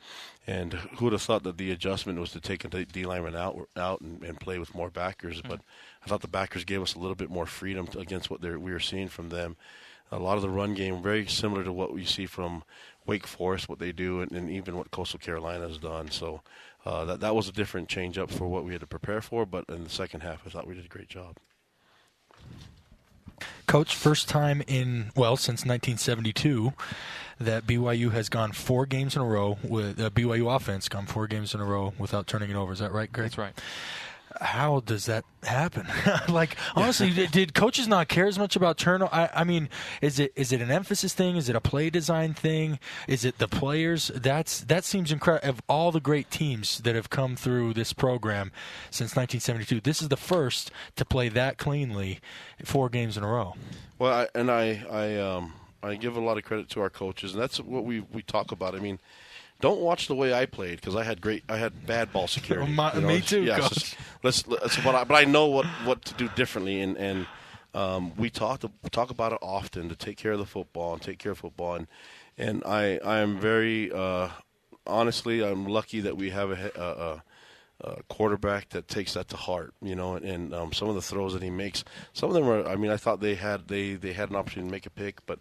And 0.46 0.74
who 0.74 1.06
would 1.06 1.12
have 1.12 1.22
thought 1.22 1.42
that 1.42 1.58
the 1.58 1.72
adjustment 1.72 2.20
was 2.20 2.30
to 2.30 2.40
take 2.40 2.64
a 2.64 2.68
D 2.68 3.04
lineman 3.04 3.34
out 3.34 3.68
out 3.76 4.00
and, 4.00 4.22
and 4.22 4.38
play 4.38 4.58
with 4.58 4.74
more 4.74 4.90
backers? 4.90 5.38
Mm-hmm. 5.38 5.48
But 5.48 5.60
I 6.04 6.08
thought 6.08 6.20
the 6.20 6.28
backers 6.28 6.64
gave 6.64 6.82
us 6.82 6.94
a 6.94 7.00
little 7.00 7.16
bit 7.16 7.30
more 7.30 7.46
freedom 7.46 7.86
to, 7.88 7.98
against 7.98 8.30
what 8.30 8.40
we 8.40 8.72
were 8.72 8.78
seeing 8.78 9.08
from 9.08 9.30
them. 9.30 9.56
A 10.12 10.20
lot 10.20 10.36
of 10.36 10.42
the 10.42 10.48
run 10.48 10.74
game 10.74 11.02
very 11.02 11.26
similar 11.26 11.64
to 11.64 11.72
what 11.72 11.92
we 11.92 12.04
see 12.04 12.26
from 12.26 12.62
Wake 13.06 13.26
Forest, 13.26 13.68
what 13.68 13.80
they 13.80 13.90
do, 13.90 14.20
and, 14.20 14.30
and 14.30 14.48
even 14.48 14.76
what 14.76 14.92
Coastal 14.92 15.18
Carolina 15.18 15.66
has 15.66 15.78
done. 15.78 16.12
So 16.12 16.42
uh, 16.84 17.04
that 17.06 17.20
that 17.20 17.34
was 17.34 17.48
a 17.48 17.52
different 17.52 17.88
change 17.88 18.16
up 18.16 18.30
for 18.30 18.46
what 18.46 18.64
we 18.64 18.70
had 18.70 18.82
to 18.82 18.86
prepare 18.86 19.20
for. 19.20 19.44
But 19.46 19.64
in 19.68 19.82
the 19.82 19.90
second 19.90 20.20
half, 20.20 20.46
I 20.46 20.50
thought 20.50 20.68
we 20.68 20.74
did 20.74 20.84
a 20.84 20.88
great 20.88 21.08
job. 21.08 21.38
Coach, 23.66 23.94
first 23.94 24.28
time 24.28 24.62
in, 24.66 25.10
well, 25.16 25.36
since 25.36 25.64
1972 25.64 26.72
that 27.38 27.66
BYU 27.66 28.12
has 28.12 28.28
gone 28.28 28.52
four 28.52 28.86
games 28.86 29.14
in 29.14 29.22
a 29.22 29.26
row 29.26 29.58
with 29.62 30.00
uh, 30.00 30.08
BYU 30.10 30.54
offense 30.54 30.88
gone 30.88 31.06
four 31.06 31.26
games 31.26 31.54
in 31.54 31.60
a 31.60 31.64
row 31.64 31.92
without 31.98 32.26
turning 32.26 32.50
it 32.50 32.56
over. 32.56 32.72
Is 32.72 32.78
that 32.78 32.92
right, 32.92 33.12
Greg? 33.12 33.26
That's 33.26 33.38
right 33.38 33.58
how 34.40 34.80
does 34.80 35.06
that 35.06 35.24
happen? 35.42 35.86
like 36.28 36.56
honestly, 36.74 37.10
did, 37.10 37.30
did, 37.30 37.54
coaches 37.54 37.88
not 37.88 38.08
care 38.08 38.26
as 38.26 38.38
much 38.38 38.56
about 38.56 38.78
turnover? 38.78 39.14
I, 39.14 39.30
I, 39.34 39.44
mean, 39.44 39.68
is 40.00 40.18
it 40.18 40.32
is 40.36 40.52
it 40.52 40.60
an 40.60 40.70
emphasis 40.70 41.14
thing? 41.14 41.36
Is 41.36 41.48
it 41.48 41.56
a 41.56 41.60
play 41.60 41.90
design 41.90 42.34
thing? 42.34 42.78
Is 43.08 43.24
it 43.24 43.38
the 43.38 43.48
players? 43.48 44.10
That's 44.14 44.60
that 44.60 44.84
seems 44.84 45.12
incredible. 45.12 45.48
Of 45.48 45.62
all 45.68 45.92
the 45.92 46.00
great 46.00 46.30
teams 46.30 46.80
that 46.80 46.94
have 46.94 47.10
come 47.10 47.36
through 47.36 47.74
this 47.74 47.92
program 47.92 48.52
since 48.90 49.16
1972, 49.16 49.80
this 49.80 50.02
is 50.02 50.08
the 50.08 50.16
first 50.16 50.70
to 50.96 51.04
play 51.04 51.28
that 51.28 51.58
cleanly 51.58 52.20
four 52.64 52.88
games 52.88 53.16
in 53.16 53.22
a 53.22 53.28
row. 53.28 53.54
Well, 53.98 54.12
I, 54.12 54.28
and 54.34 54.50
I 54.50 54.84
I 54.90 55.16
um 55.16 55.52
I 55.82 55.94
give 55.96 56.16
a 56.16 56.20
lot 56.20 56.38
of 56.38 56.44
credit 56.44 56.68
to 56.70 56.80
our 56.80 56.90
coaches, 56.90 57.32
and 57.32 57.40
that's 57.40 57.60
what 57.60 57.84
we 57.84 58.00
we 58.00 58.22
talk 58.22 58.52
about. 58.52 58.74
I 58.74 58.78
mean 58.78 58.98
don't 59.60 59.80
watch 59.80 60.06
the 60.06 60.14
way 60.14 60.34
I 60.34 60.46
played 60.46 60.80
because 60.80 60.96
I 60.96 61.02
had 61.02 61.20
great, 61.20 61.44
I 61.48 61.56
had 61.56 61.86
bad 61.86 62.12
ball 62.12 62.26
security. 62.28 62.72
My, 62.72 62.94
you 62.94 63.00
know? 63.00 63.08
Me 63.08 63.20
too. 63.20 63.42
Yeah, 63.42 63.58
let's, 64.22 64.46
let's 64.46 64.76
but, 64.82 64.94
I, 64.94 65.04
but 65.04 65.14
I 65.14 65.24
know 65.24 65.46
what, 65.46 65.66
what 65.84 66.04
to 66.06 66.14
do 66.14 66.28
differently, 66.36 66.80
and 66.80 66.96
and 66.96 67.26
um, 67.74 68.16
we 68.16 68.30
talk 68.30 68.60
to, 68.60 68.70
talk 68.90 69.10
about 69.10 69.32
it 69.32 69.38
often 69.42 69.88
to 69.88 69.96
take 69.96 70.16
care 70.16 70.32
of 70.32 70.38
the 70.38 70.46
football 70.46 70.94
and 70.94 71.02
take 71.02 71.18
care 71.18 71.32
of 71.32 71.38
football, 71.38 71.74
and 71.74 71.86
and 72.38 72.62
I 72.64 72.98
I 73.04 73.18
am 73.18 73.38
very 73.38 73.92
uh, 73.92 74.28
honestly 74.86 75.42
I'm 75.42 75.66
lucky 75.66 76.00
that 76.00 76.16
we 76.16 76.30
have 76.30 76.50
a, 76.50 76.70
a, 76.74 76.82
a 76.82 77.22
quarterback 78.08 78.70
that 78.70 78.88
takes 78.88 79.14
that 79.14 79.28
to 79.28 79.36
heart, 79.36 79.74
you 79.82 79.94
know, 79.94 80.14
and, 80.16 80.24
and 80.24 80.54
um, 80.54 80.72
some 80.72 80.88
of 80.88 80.94
the 80.94 81.02
throws 81.02 81.34
that 81.34 81.42
he 81.42 81.50
makes, 81.50 81.84
some 82.12 82.30
of 82.30 82.34
them 82.34 82.48
are. 82.48 82.66
I 82.66 82.76
mean, 82.76 82.90
I 82.90 82.96
thought 82.96 83.20
they 83.20 83.34
had 83.34 83.68
they 83.68 83.94
they 83.94 84.12
had 84.12 84.30
an 84.30 84.36
opportunity 84.36 84.68
to 84.68 84.72
make 84.72 84.86
a 84.86 84.90
pick, 84.90 85.24
but 85.26 85.38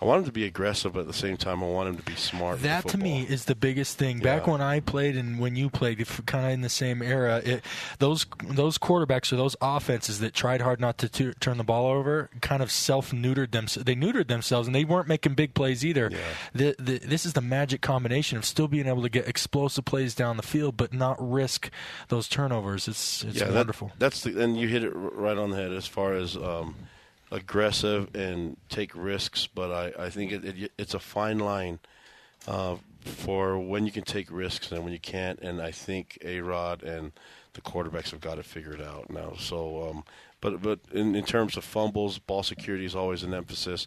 I 0.00 0.04
want 0.04 0.20
him 0.20 0.24
to 0.26 0.32
be 0.32 0.44
aggressive, 0.44 0.92
but 0.92 1.00
at 1.00 1.06
the 1.06 1.12
same 1.12 1.36
time, 1.36 1.62
I 1.62 1.66
want 1.66 1.88
him 1.88 1.96
to 1.96 2.02
be 2.02 2.14
smart. 2.14 2.62
That 2.62 2.86
to 2.88 2.98
me 2.98 3.22
is 3.22 3.46
the 3.46 3.56
biggest 3.56 3.98
thing. 3.98 4.20
Back 4.20 4.46
when 4.46 4.60
I 4.60 4.78
played 4.80 5.16
and 5.16 5.40
when 5.40 5.56
you 5.56 5.70
played, 5.70 6.04
kind 6.26 6.46
of 6.46 6.52
in 6.52 6.60
the 6.60 6.68
same 6.68 7.02
era, 7.02 7.42
it, 7.44 7.64
those 7.98 8.26
those 8.44 8.78
quarterbacks 8.78 9.32
or 9.32 9.36
those 9.36 9.56
offenses 9.60 10.20
that 10.20 10.34
tried 10.34 10.60
hard 10.60 10.80
not 10.80 10.98
to 10.98 11.08
t- 11.08 11.32
turn 11.40 11.58
the 11.58 11.64
ball 11.64 11.86
over, 11.86 12.30
kind 12.40 12.62
of 12.62 12.70
self 12.70 13.10
neutered 13.10 13.50
them. 13.50 13.66
They 13.84 13.96
neutered 13.96 14.28
themselves, 14.28 14.68
and 14.68 14.74
they 14.74 14.84
weren't 14.84 15.08
making 15.08 15.34
big 15.34 15.54
plays 15.54 15.84
either. 15.84 16.10
Yeah. 16.12 16.18
The, 16.54 16.76
the, 16.78 16.98
this 16.98 17.26
is 17.26 17.32
the 17.32 17.40
magic 17.40 17.80
combination 17.80 18.38
of 18.38 18.44
still 18.44 18.68
being 18.68 18.86
able 18.86 19.02
to 19.02 19.08
get 19.08 19.26
explosive 19.26 19.84
plays 19.84 20.14
down 20.14 20.36
the 20.36 20.42
field, 20.42 20.76
but 20.76 20.92
not 20.92 21.16
risk 21.18 21.67
those 22.08 22.28
turnovers. 22.28 22.88
It's 22.88 23.24
it's 23.24 23.40
yeah, 23.40 23.52
wonderful. 23.52 23.88
That, 23.88 23.98
that's 23.98 24.22
the 24.22 24.40
and 24.40 24.56
you 24.56 24.68
hit 24.68 24.84
it 24.84 24.90
right 24.94 25.36
on 25.36 25.50
the 25.50 25.56
head 25.56 25.72
as 25.72 25.86
far 25.86 26.14
as. 26.14 26.36
Um, 26.36 26.74
aggressive 27.30 28.14
and 28.14 28.56
take 28.68 28.90
risks, 28.94 29.46
but 29.46 29.70
I, 29.70 30.06
I 30.06 30.10
think 30.10 30.32
it, 30.32 30.44
it, 30.44 30.72
it's 30.78 30.94
a 30.94 30.98
fine 30.98 31.38
line 31.38 31.78
uh, 32.46 32.76
for 33.00 33.58
when 33.58 33.84
you 33.84 33.92
can 33.92 34.04
take 34.04 34.30
risks 34.30 34.72
and 34.72 34.84
when 34.84 34.92
you 34.92 34.98
can't. 34.98 35.38
And 35.40 35.60
I 35.60 35.70
think 35.70 36.18
A 36.24 36.40
Rod 36.40 36.82
and 36.82 37.12
the 37.54 37.60
quarterbacks 37.60 38.10
have 38.10 38.20
got 38.20 38.38
it 38.38 38.44
figured 38.44 38.80
out 38.80 39.10
now. 39.10 39.34
So, 39.38 39.90
um, 39.90 40.04
but 40.40 40.62
but 40.62 40.80
in, 40.92 41.14
in 41.14 41.24
terms 41.24 41.56
of 41.56 41.64
fumbles, 41.64 42.18
ball 42.18 42.42
security 42.42 42.84
is 42.84 42.94
always 42.94 43.22
an 43.22 43.34
emphasis. 43.34 43.86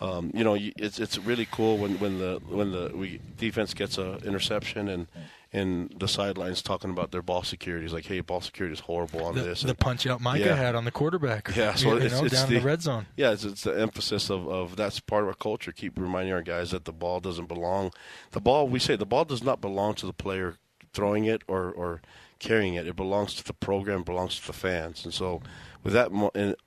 Um, 0.00 0.30
you 0.34 0.44
know, 0.44 0.58
it's 0.58 0.98
it's 0.98 1.16
really 1.16 1.48
cool 1.50 1.78
when, 1.78 1.98
when 1.98 2.18
the 2.18 2.40
when 2.46 2.72
the 2.72 2.92
we 2.94 3.20
defense 3.38 3.72
gets 3.72 3.96
a 3.96 4.16
interception 4.18 4.88
and 4.88 5.06
and 5.52 5.94
the 5.98 6.08
sidelines 6.08 6.60
talking 6.62 6.90
about 6.90 7.12
their 7.12 7.22
ball 7.22 7.42
security. 7.42 7.86
Is 7.86 7.92
like, 7.92 8.06
hey, 8.06 8.20
ball 8.20 8.40
security 8.40 8.74
is 8.74 8.80
horrible 8.80 9.24
on 9.24 9.34
the, 9.34 9.42
this. 9.42 9.62
The 9.62 9.74
punch 9.74 10.06
out 10.06 10.20
Micah 10.20 10.44
yeah. 10.44 10.56
had 10.56 10.74
on 10.74 10.84
the 10.84 10.90
quarterback. 10.90 11.54
Yeah, 11.56 11.74
so 11.74 11.94
you, 11.94 11.96
it's, 11.98 12.14
know, 12.14 12.24
it's 12.24 12.34
down 12.34 12.48
the, 12.48 12.56
in 12.56 12.62
the 12.62 12.66
red 12.66 12.82
zone. 12.82 13.06
Yeah, 13.16 13.32
it's, 13.32 13.44
it's 13.44 13.62
the 13.62 13.78
emphasis 13.78 14.30
of, 14.30 14.48
of 14.48 14.76
that's 14.76 15.00
part 15.00 15.22
of 15.22 15.28
our 15.28 15.34
culture. 15.34 15.72
Keep 15.72 15.98
reminding 15.98 16.32
our 16.32 16.42
guys 16.42 16.72
that 16.72 16.84
the 16.84 16.92
ball 16.92 17.20
doesn't 17.20 17.46
belong. 17.46 17.92
The 18.32 18.40
ball, 18.40 18.68
we 18.68 18.78
say, 18.78 18.96
the 18.96 19.06
ball 19.06 19.24
does 19.24 19.42
not 19.42 19.60
belong 19.60 19.94
to 19.96 20.06
the 20.06 20.12
player 20.12 20.56
throwing 20.92 21.24
it 21.24 21.42
or, 21.46 21.70
or 21.70 22.02
carrying 22.38 22.74
it. 22.74 22.86
It 22.86 22.96
belongs 22.96 23.34
to 23.34 23.44
the 23.44 23.52
program, 23.52 24.02
belongs 24.02 24.40
to 24.40 24.46
the 24.46 24.52
fans. 24.52 25.04
And 25.04 25.14
so, 25.14 25.42
with 25.82 25.92
that 25.92 26.10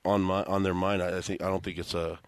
on 0.06 0.22
my 0.22 0.44
on 0.44 0.63
their 0.63 0.74
mind, 0.74 1.02
I 1.02 1.20
think 1.22 1.42
I 1.42 1.48
don't 1.48 1.63
think 1.63 1.78
it's 1.78 1.94
a 1.94 2.20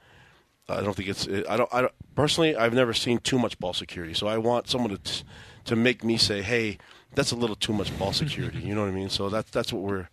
I 0.71 0.81
don't 0.81 0.95
think 0.95 1.09
it's. 1.09 1.27
I 1.27 1.57
don't. 1.57 1.69
I 1.73 1.81
don't, 1.81 1.93
personally, 2.15 2.55
I've 2.55 2.73
never 2.73 2.93
seen 2.93 3.19
too 3.19 3.37
much 3.37 3.59
ball 3.59 3.73
security. 3.73 4.13
So 4.13 4.27
I 4.27 4.37
want 4.37 4.69
someone 4.69 4.95
to 4.95 5.23
to 5.65 5.75
make 5.75 6.03
me 6.03 6.17
say, 6.17 6.41
"Hey, 6.41 6.77
that's 7.13 7.31
a 7.31 7.35
little 7.35 7.55
too 7.55 7.73
much 7.73 7.97
ball 7.97 8.13
security." 8.13 8.59
you 8.59 8.75
know 8.75 8.81
what 8.81 8.89
I 8.89 8.93
mean? 8.93 9.09
So 9.09 9.29
that's 9.29 9.49
that's 9.51 9.73
what 9.73 9.83
we're 9.83 10.09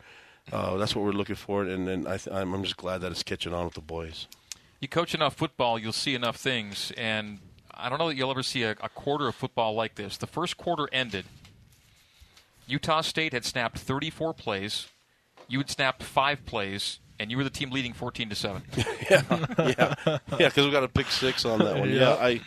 uh, 0.52 0.76
that's 0.76 0.94
what 0.94 1.04
we're 1.04 1.12
looking 1.12 1.37
for, 1.37 1.64
and, 1.64 1.88
and 1.88 2.08
I 2.08 2.16
th- 2.16 2.34
I'm 2.34 2.62
just 2.62 2.76
glad 2.76 3.00
that 3.02 3.12
it's 3.12 3.22
catching 3.22 3.52
on 3.52 3.64
with 3.64 3.74
the 3.74 3.80
boys. 3.80 4.26
You 4.80 4.88
coach 4.88 5.14
enough 5.14 5.34
football, 5.34 5.78
you'll 5.78 5.92
see 5.92 6.14
enough 6.14 6.37
things, 6.37 6.92
and 6.96 7.40
I 7.74 7.88
don't 7.88 7.98
know 7.98 8.08
that 8.08 8.16
you'll 8.16 8.30
ever 8.30 8.42
see 8.42 8.62
a, 8.62 8.72
a 8.72 8.88
quarter 8.88 9.28
of 9.28 9.34
football 9.34 9.74
like 9.74 9.94
this. 9.94 10.16
The 10.16 10.26
first 10.26 10.56
quarter 10.56 10.88
ended. 10.92 11.26
Utah 12.66 13.00
State 13.00 13.32
had 13.32 13.44
snapped 13.44 13.78
34 13.78 14.34
plays. 14.34 14.88
You 15.48 15.58
had 15.58 15.70
snapped 15.70 16.02
five 16.02 16.44
plays 16.44 16.98
and 17.18 17.30
you 17.30 17.37
were 17.37 17.44
the 17.44 17.50
team 17.50 17.70
leading 17.70 17.92
14 17.92 18.28
to 18.28 18.34
7. 18.34 18.62
yeah, 18.76 19.22
yeah, 19.58 19.94
yeah, 20.06 20.18
because 20.28 20.64
we 20.64 20.70
got 20.70 20.84
a 20.84 20.88
pick 20.88 21.06
six 21.06 21.44
on 21.44 21.58
that 21.61 21.78
one. 21.78 21.88
Yeah, 21.92 22.00
yeah 22.00 22.14
I. 22.14 22.40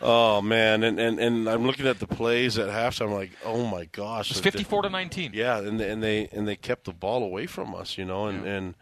Oh 0.00 0.40
man, 0.40 0.84
and, 0.84 1.00
and 1.00 1.18
and 1.18 1.48
I'm 1.48 1.66
looking 1.66 1.86
at 1.86 1.98
the 1.98 2.06
plays 2.06 2.56
at 2.56 2.68
halftime. 2.68 3.06
I'm 3.06 3.14
like, 3.14 3.32
oh 3.44 3.66
my 3.66 3.86
gosh, 3.86 4.30
it's 4.30 4.40
54 4.40 4.82
to 4.82 4.90
19. 4.90 5.32
Yeah, 5.34 5.58
and 5.58 5.80
they, 5.80 5.90
and 5.90 6.02
they 6.02 6.28
and 6.30 6.46
they 6.46 6.56
kept 6.56 6.84
the 6.84 6.92
ball 6.92 7.24
away 7.24 7.46
from 7.46 7.74
us, 7.74 7.98
you 7.98 8.04
know, 8.04 8.26
and 8.26 8.44
yeah. 8.44 8.52
and 8.52 8.74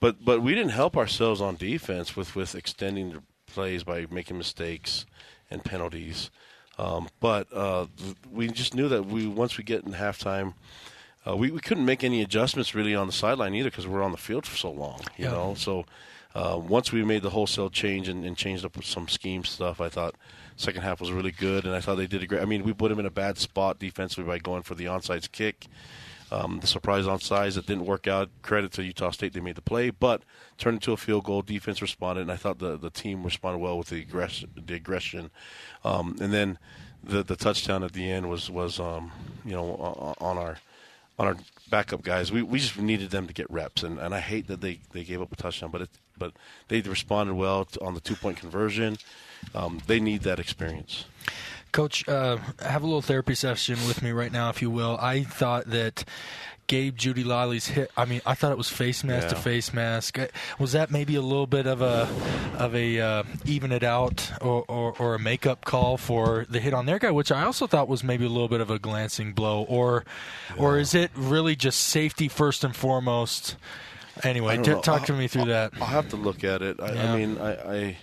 but 0.00 0.24
but 0.24 0.42
we 0.42 0.54
didn't 0.54 0.72
help 0.72 0.96
ourselves 0.96 1.40
on 1.40 1.56
defense 1.56 2.14
with 2.14 2.36
with 2.36 2.54
extending 2.54 3.12
the 3.12 3.22
plays 3.46 3.84
by 3.84 4.06
making 4.10 4.36
mistakes 4.36 5.06
and 5.50 5.64
penalties. 5.64 6.30
Um, 6.78 7.08
but 7.20 7.52
uh, 7.52 7.86
we 8.30 8.48
just 8.48 8.74
knew 8.74 8.88
that 8.88 9.06
we 9.06 9.26
once 9.26 9.58
we 9.58 9.64
get 9.64 9.84
in 9.84 9.92
halftime, 9.92 10.54
uh, 11.26 11.36
we, 11.36 11.50
we 11.50 11.60
couldn't 11.60 11.84
make 11.84 12.02
any 12.02 12.22
adjustments 12.22 12.74
really 12.74 12.94
on 12.94 13.06
the 13.06 13.12
sideline 13.12 13.54
either 13.54 13.70
because 13.70 13.86
we 13.86 13.94
are 13.94 14.02
on 14.02 14.12
the 14.12 14.18
field 14.18 14.46
for 14.46 14.56
so 14.56 14.70
long, 14.70 15.00
you 15.16 15.26
yeah. 15.26 15.32
know. 15.32 15.54
So 15.54 15.84
uh, 16.34 16.58
once 16.58 16.92
we 16.92 17.04
made 17.04 17.22
the 17.22 17.30
wholesale 17.30 17.70
change 17.70 18.08
and, 18.08 18.24
and, 18.24 18.36
changed 18.36 18.64
up 18.64 18.82
some 18.84 19.08
scheme 19.08 19.44
stuff, 19.44 19.80
I 19.80 19.88
thought 19.88 20.14
second 20.60 20.82
half 20.82 21.00
was 21.00 21.12
really 21.12 21.32
good, 21.32 21.64
and 21.64 21.74
I 21.74 21.80
thought 21.80 21.96
they 21.96 22.06
did 22.06 22.22
a 22.22 22.26
great. 22.26 22.42
I 22.42 22.44
mean, 22.44 22.62
we 22.64 22.72
put 22.72 22.90
them 22.90 23.00
in 23.00 23.06
a 23.06 23.10
bad 23.10 23.38
spot 23.38 23.78
defensively 23.78 24.24
by 24.24 24.38
going 24.38 24.62
for 24.62 24.74
the 24.74 24.86
onside 24.86 25.30
kick. 25.32 25.66
Um, 26.32 26.60
the 26.60 26.66
surprise 26.66 27.06
onside 27.06 27.54
that 27.54 27.66
didn't 27.66 27.86
work 27.86 28.06
out. 28.06 28.28
Credit 28.42 28.70
to 28.72 28.84
Utah 28.84 29.10
State, 29.10 29.32
they 29.32 29.40
made 29.40 29.56
the 29.56 29.62
play, 29.62 29.90
but 29.90 30.22
turned 30.58 30.76
into 30.76 30.92
a 30.92 30.96
field 30.96 31.24
goal. 31.24 31.42
Defense 31.42 31.82
responded, 31.82 32.22
and 32.22 32.32
I 32.32 32.36
thought 32.36 32.58
the 32.58 32.76
the 32.76 32.90
team 32.90 33.24
responded 33.24 33.58
well 33.58 33.78
with 33.78 33.88
the 33.88 34.00
aggression. 34.00 34.50
The 34.54 34.74
aggression, 34.74 35.30
um, 35.84 36.16
and 36.20 36.32
then 36.32 36.58
the 37.02 37.22
the 37.22 37.36
touchdown 37.36 37.82
at 37.82 37.92
the 37.92 38.08
end 38.08 38.30
was 38.30 38.50
was 38.50 38.78
um, 38.78 39.10
you 39.44 39.52
know 39.52 40.14
on 40.20 40.38
our 40.38 40.58
on 41.18 41.26
our 41.26 41.36
backup 41.68 42.02
guys. 42.02 42.30
We 42.30 42.42
we 42.42 42.58
just 42.58 42.78
needed 42.78 43.10
them 43.10 43.26
to 43.26 43.32
get 43.32 43.50
reps, 43.50 43.82
and, 43.82 43.98
and 43.98 44.14
I 44.14 44.20
hate 44.20 44.46
that 44.48 44.60
they, 44.60 44.80
they 44.92 45.04
gave 45.04 45.20
up 45.20 45.32
a 45.32 45.36
touchdown, 45.36 45.70
but 45.70 45.82
it, 45.82 45.90
but 46.16 46.32
they 46.68 46.80
responded 46.80 47.34
well 47.34 47.64
to, 47.66 47.80
on 47.82 47.94
the 47.94 48.00
two 48.00 48.14
point 48.14 48.38
conversion. 48.38 48.96
Um, 49.54 49.80
they 49.86 50.00
need 50.00 50.22
that 50.22 50.38
experience. 50.38 51.04
Coach, 51.72 52.08
uh, 52.08 52.38
have 52.60 52.82
a 52.82 52.86
little 52.86 53.02
therapy 53.02 53.34
session 53.34 53.76
with 53.86 54.02
me 54.02 54.10
right 54.10 54.32
now, 54.32 54.48
if 54.50 54.60
you 54.60 54.70
will. 54.70 54.98
I 55.00 55.22
thought 55.22 55.66
that 55.66 56.04
Gabe 56.66 56.96
Jeudy-Lally's 56.96 57.68
hit. 57.68 57.90
I 57.96 58.04
mean, 58.04 58.20
I 58.26 58.34
thought 58.34 58.50
it 58.52 58.58
was 58.58 58.68
face 58.68 59.02
mask 59.04 59.28
to 59.28 59.36
face 59.36 59.72
mask. 59.72 60.18
Uh, 60.18 60.26
Was 60.58 60.72
that 60.72 60.90
maybe 60.90 61.14
a 61.16 61.20
little 61.22 61.46
bit 61.46 61.66
of 61.66 61.80
a 61.80 62.08
of 62.58 62.74
a 62.74 63.00
uh, 63.00 63.22
even 63.44 63.70
it 63.72 63.82
out 63.84 64.30
or, 64.40 64.64
or 64.68 64.94
or 64.98 65.14
a 65.14 65.18
makeup 65.18 65.64
call 65.64 65.96
for 65.96 66.46
the 66.48 66.58
hit 66.60 66.74
on 66.74 66.86
their 66.86 66.98
guy, 66.98 67.10
which 67.10 67.30
I 67.32 67.42
also 67.44 67.66
thought 67.66 67.88
was 67.88 68.02
maybe 68.04 68.24
a 68.24 68.28
little 68.28 68.48
bit 68.48 68.60
of 68.60 68.70
a 68.70 68.78
glancing 68.78 69.32
blow, 69.32 69.62
or 69.64 70.04
or 70.56 70.78
is 70.78 70.94
it 70.94 71.10
really 71.16 71.54
just 71.56 71.80
safety 71.80 72.28
first 72.28 72.62
and 72.64 72.74
foremost? 72.74 73.56
Anyway, 74.22 74.56
t- 74.62 74.74
talk 74.82 75.06
to 75.06 75.12
me 75.12 75.26
through 75.28 75.46
that. 75.46 75.72
I'll 75.80 75.86
have 75.86 76.08
to 76.10 76.16
look 76.16 76.44
at 76.44 76.62
it. 76.62 76.78
I, 76.80 76.92
Yeah. 76.94 77.12
I 77.12 77.16
mean, 77.16 77.38
I, 77.38 77.52
I 77.78 77.96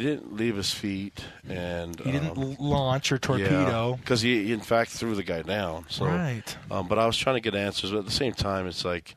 he 0.00 0.06
didn't 0.06 0.36
leave 0.36 0.56
his 0.56 0.72
feet, 0.72 1.24
and 1.48 1.98
He 2.00 2.12
didn't 2.12 2.36
um, 2.36 2.56
launch 2.58 3.10
or 3.12 3.18
torpedo. 3.18 3.96
because 3.96 4.20
he, 4.20 4.44
he 4.46 4.52
in 4.52 4.60
fact 4.60 4.90
threw 4.90 5.14
the 5.14 5.22
guy 5.22 5.42
down. 5.42 5.84
So, 5.88 6.06
Right. 6.06 6.56
Um, 6.70 6.88
but 6.88 6.98
I 6.98 7.06
was 7.06 7.16
trying 7.16 7.36
to 7.36 7.40
get 7.40 7.54
answers, 7.54 7.90
but 7.90 7.98
at 7.98 8.04
the 8.04 8.10
same 8.10 8.32
time, 8.32 8.66
it's 8.66 8.84
like, 8.84 9.16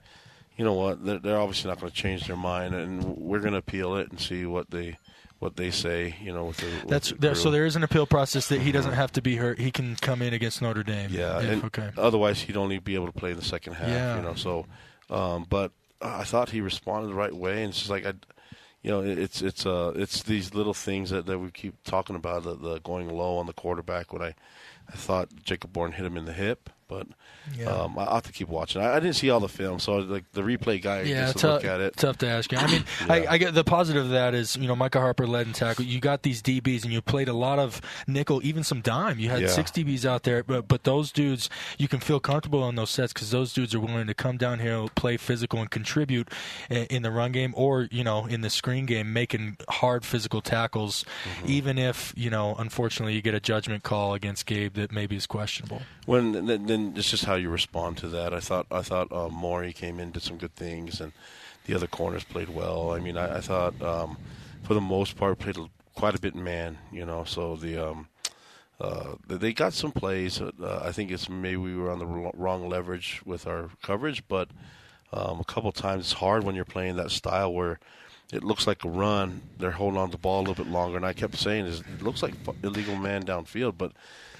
you 0.57 0.65
know 0.65 0.73
what? 0.73 1.03
They're, 1.03 1.19
they're 1.19 1.39
obviously 1.39 1.69
not 1.69 1.79
going 1.79 1.91
to 1.91 1.95
change 1.97 2.27
their 2.27 2.35
mind, 2.37 2.75
and 2.75 3.03
we're 3.17 3.39
going 3.39 3.53
to 3.53 3.59
appeal 3.59 3.95
it 3.95 4.09
and 4.11 4.19
see 4.19 4.45
what 4.45 4.69
they 4.71 4.97
what 5.39 5.55
they 5.55 5.71
say. 5.71 6.15
You 6.21 6.33
know, 6.33 6.45
with 6.45 6.57
the, 6.57 6.65
with 6.67 6.87
That's 6.87 7.09
the 7.09 7.15
there, 7.15 7.35
so 7.35 7.49
there 7.49 7.65
is 7.65 7.75
an 7.75 7.83
appeal 7.83 8.05
process 8.05 8.47
that 8.49 8.61
he 8.61 8.71
doesn't 8.71 8.93
have 8.93 9.11
to 9.13 9.21
be 9.21 9.37
hurt. 9.37 9.59
He 9.59 9.71
can 9.71 9.95
come 9.95 10.21
in 10.21 10.33
against 10.33 10.61
Notre 10.61 10.83
Dame. 10.83 11.09
Yeah, 11.11 11.39
If- 11.39 11.63
okay. 11.65 11.89
otherwise 11.97 12.41
he'd 12.41 12.57
only 12.57 12.77
be 12.79 12.93
able 12.95 13.07
to 13.07 13.11
play 13.11 13.31
in 13.31 13.37
the 13.37 13.43
second 13.45 13.73
half. 13.73 13.87
Yeah. 13.87 14.15
You 14.17 14.21
know, 14.21 14.35
so, 14.35 14.65
um, 15.09 15.47
but 15.49 15.71
I 16.01 16.23
thought 16.25 16.49
he 16.49 16.61
responded 16.61 17.07
the 17.09 17.15
right 17.15 17.33
way, 17.35 17.63
and 17.63 17.69
it's 17.69 17.79
just 17.79 17.89
like 17.89 18.05
I, 18.05 18.13
you 18.81 18.89
know, 18.89 19.01
it's 19.01 19.41
it's 19.41 19.65
uh 19.65 19.93
it's 19.95 20.23
these 20.23 20.53
little 20.53 20.73
things 20.73 21.11
that, 21.11 21.25
that 21.27 21.37
we 21.39 21.51
keep 21.51 21.83
talking 21.83 22.15
about 22.15 22.43
the, 22.43 22.55
the 22.55 22.79
going 22.79 23.09
low 23.09 23.37
on 23.37 23.45
the 23.45 23.53
quarterback. 23.53 24.11
When 24.11 24.21
I, 24.21 24.33
I 24.89 24.95
thought 24.95 25.29
Jacob 25.43 25.71
Bourne 25.71 25.91
hit 25.91 26.05
him 26.05 26.17
in 26.17 26.25
the 26.25 26.33
hip, 26.33 26.69
but 26.91 27.07
Yeah. 27.57 27.67
um, 27.67 27.97
I, 27.97 28.13
have 28.15 28.23
to 28.23 28.31
keep 28.33 28.49
watching. 28.49 28.81
I, 28.81 28.95
I 28.97 28.99
didn't 28.99 29.15
see 29.15 29.29
all 29.29 29.39
the 29.39 29.47
film, 29.49 29.79
so 29.79 29.97
like 29.97 30.25
the 30.33 30.41
replay 30.41 30.81
guy 30.81 31.01
Yeah, 31.03 31.27
gets 31.27 31.41
tou- 31.41 31.47
look 31.47 31.63
at 31.65 31.79
it. 31.79 31.95
tough 31.95 32.17
to 32.19 32.27
ask 32.27 32.51
you. 32.51 32.57
I 32.57 32.67
mean, 32.69 32.83
I, 33.09 33.25
I 33.27 33.37
get 33.37 33.53
the 33.53 33.63
positive 33.63 34.03
of 34.05 34.11
that 34.11 34.33
is 34.35 34.57
you 34.57 34.67
know 34.67 34.75
Micah 34.75 34.99
Harper 34.99 35.25
led 35.25 35.47
in 35.47 35.53
tackle. 35.53 35.85
You 35.85 35.99
got 36.01 36.23
these 36.23 36.41
DBs 36.41 36.83
and 36.83 36.91
you 36.93 37.01
played 37.01 37.29
a 37.29 37.33
lot 37.33 37.57
of 37.59 37.81
nickel, 38.07 38.41
even 38.43 38.63
some 38.63 38.81
dime. 38.81 39.17
You 39.19 39.29
had 39.29 39.41
Yeah. 39.41 39.47
six 39.47 39.71
DBs 39.71 40.05
out 40.05 40.23
there, 40.23 40.43
but 40.43 40.67
but 40.67 40.83
those 40.83 41.11
dudes 41.11 41.49
you 41.77 41.87
can 41.87 41.99
feel 42.01 42.19
comfortable 42.19 42.67
in 42.69 42.75
those 42.75 42.89
sets 42.91 43.13
because 43.13 43.31
those 43.31 43.53
dudes 43.53 43.73
are 43.73 43.79
willing 43.79 44.07
to 44.07 44.13
come 44.13 44.37
down 44.37 44.59
here, 44.59 44.85
play 44.95 45.15
physical, 45.17 45.59
and 45.61 45.71
contribute 45.71 46.27
in, 46.69 46.85
in 46.87 47.01
the 47.03 47.11
run 47.11 47.31
game 47.31 47.53
or 47.55 47.87
you 47.91 48.03
know 48.03 48.25
in 48.25 48.41
the 48.41 48.49
screen 48.49 48.85
game, 48.85 49.13
making 49.13 49.57
hard 49.69 50.03
physical 50.05 50.41
tackles, 50.41 51.05
Mm-hmm. 51.21 51.49
even 51.49 51.77
if 51.77 52.13
you 52.17 52.29
know 52.29 52.55
unfortunately 52.59 53.13
you 53.13 53.21
get 53.21 53.33
a 53.33 53.39
judgment 53.39 53.83
call 53.83 54.13
against 54.13 54.45
Gabe 54.45 54.73
that 54.73 54.91
maybe 54.91 55.15
is 55.15 55.25
questionable. 55.27 55.81
When 56.05 56.45
then, 56.47 56.65
then 56.85 56.93
it's 56.97 57.09
just 57.09 57.25
how 57.25 57.35
you 57.35 57.49
respond 57.49 57.97
to 57.97 58.07
that. 58.09 58.33
I 58.33 58.39
thought 58.39 58.67
I 58.71 58.81
thought 58.81 59.11
um, 59.11 59.33
Maury 59.33 59.73
came 59.73 59.99
in 59.99 60.11
did 60.11 60.23
some 60.23 60.37
good 60.37 60.55
things, 60.55 61.01
and 61.01 61.11
the 61.65 61.75
other 61.75 61.87
corners 61.87 62.23
played 62.23 62.49
well. 62.49 62.91
I 62.91 62.99
mean, 62.99 63.17
I, 63.17 63.37
I 63.37 63.41
thought 63.41 63.79
um, 63.81 64.17
for 64.63 64.73
the 64.73 64.81
most 64.81 65.17
part 65.17 65.39
played 65.39 65.57
quite 65.95 66.15
a 66.15 66.21
bit 66.21 66.35
man. 66.35 66.77
You 66.91 67.05
know, 67.05 67.23
so 67.23 67.55
the 67.55 67.77
um, 67.77 68.07
uh, 68.79 69.15
they 69.27 69.53
got 69.53 69.73
some 69.73 69.91
plays. 69.91 70.41
Uh, 70.41 70.81
I 70.83 70.91
think 70.91 71.11
it's 71.11 71.29
maybe 71.29 71.57
we 71.57 71.75
were 71.75 71.91
on 71.91 71.99
the 71.99 72.05
wrong 72.05 72.67
leverage 72.67 73.21
with 73.25 73.47
our 73.47 73.69
coverage, 73.81 74.27
but 74.27 74.49
um, 75.13 75.39
a 75.39 75.45
couple 75.45 75.71
times 75.71 76.05
it's 76.05 76.13
hard 76.13 76.43
when 76.43 76.55
you're 76.55 76.65
playing 76.65 76.95
that 76.95 77.11
style 77.11 77.53
where 77.53 77.79
it 78.31 78.43
looks 78.43 78.65
like 78.65 78.85
a 78.85 78.89
run. 78.89 79.41
They're 79.57 79.71
holding 79.71 79.99
on 79.99 80.07
to 80.07 80.11
the 80.13 80.17
ball 80.17 80.39
a 80.39 80.43
little 80.47 80.63
bit 80.63 80.71
longer, 80.71 80.97
and 80.97 81.05
I 81.05 81.13
kept 81.13 81.35
saying 81.37 81.65
is 81.65 81.81
it 81.81 82.01
looks 82.01 82.23
like 82.23 82.33
illegal 82.63 82.95
man 82.95 83.23
downfield, 83.23 83.77
but 83.77 83.91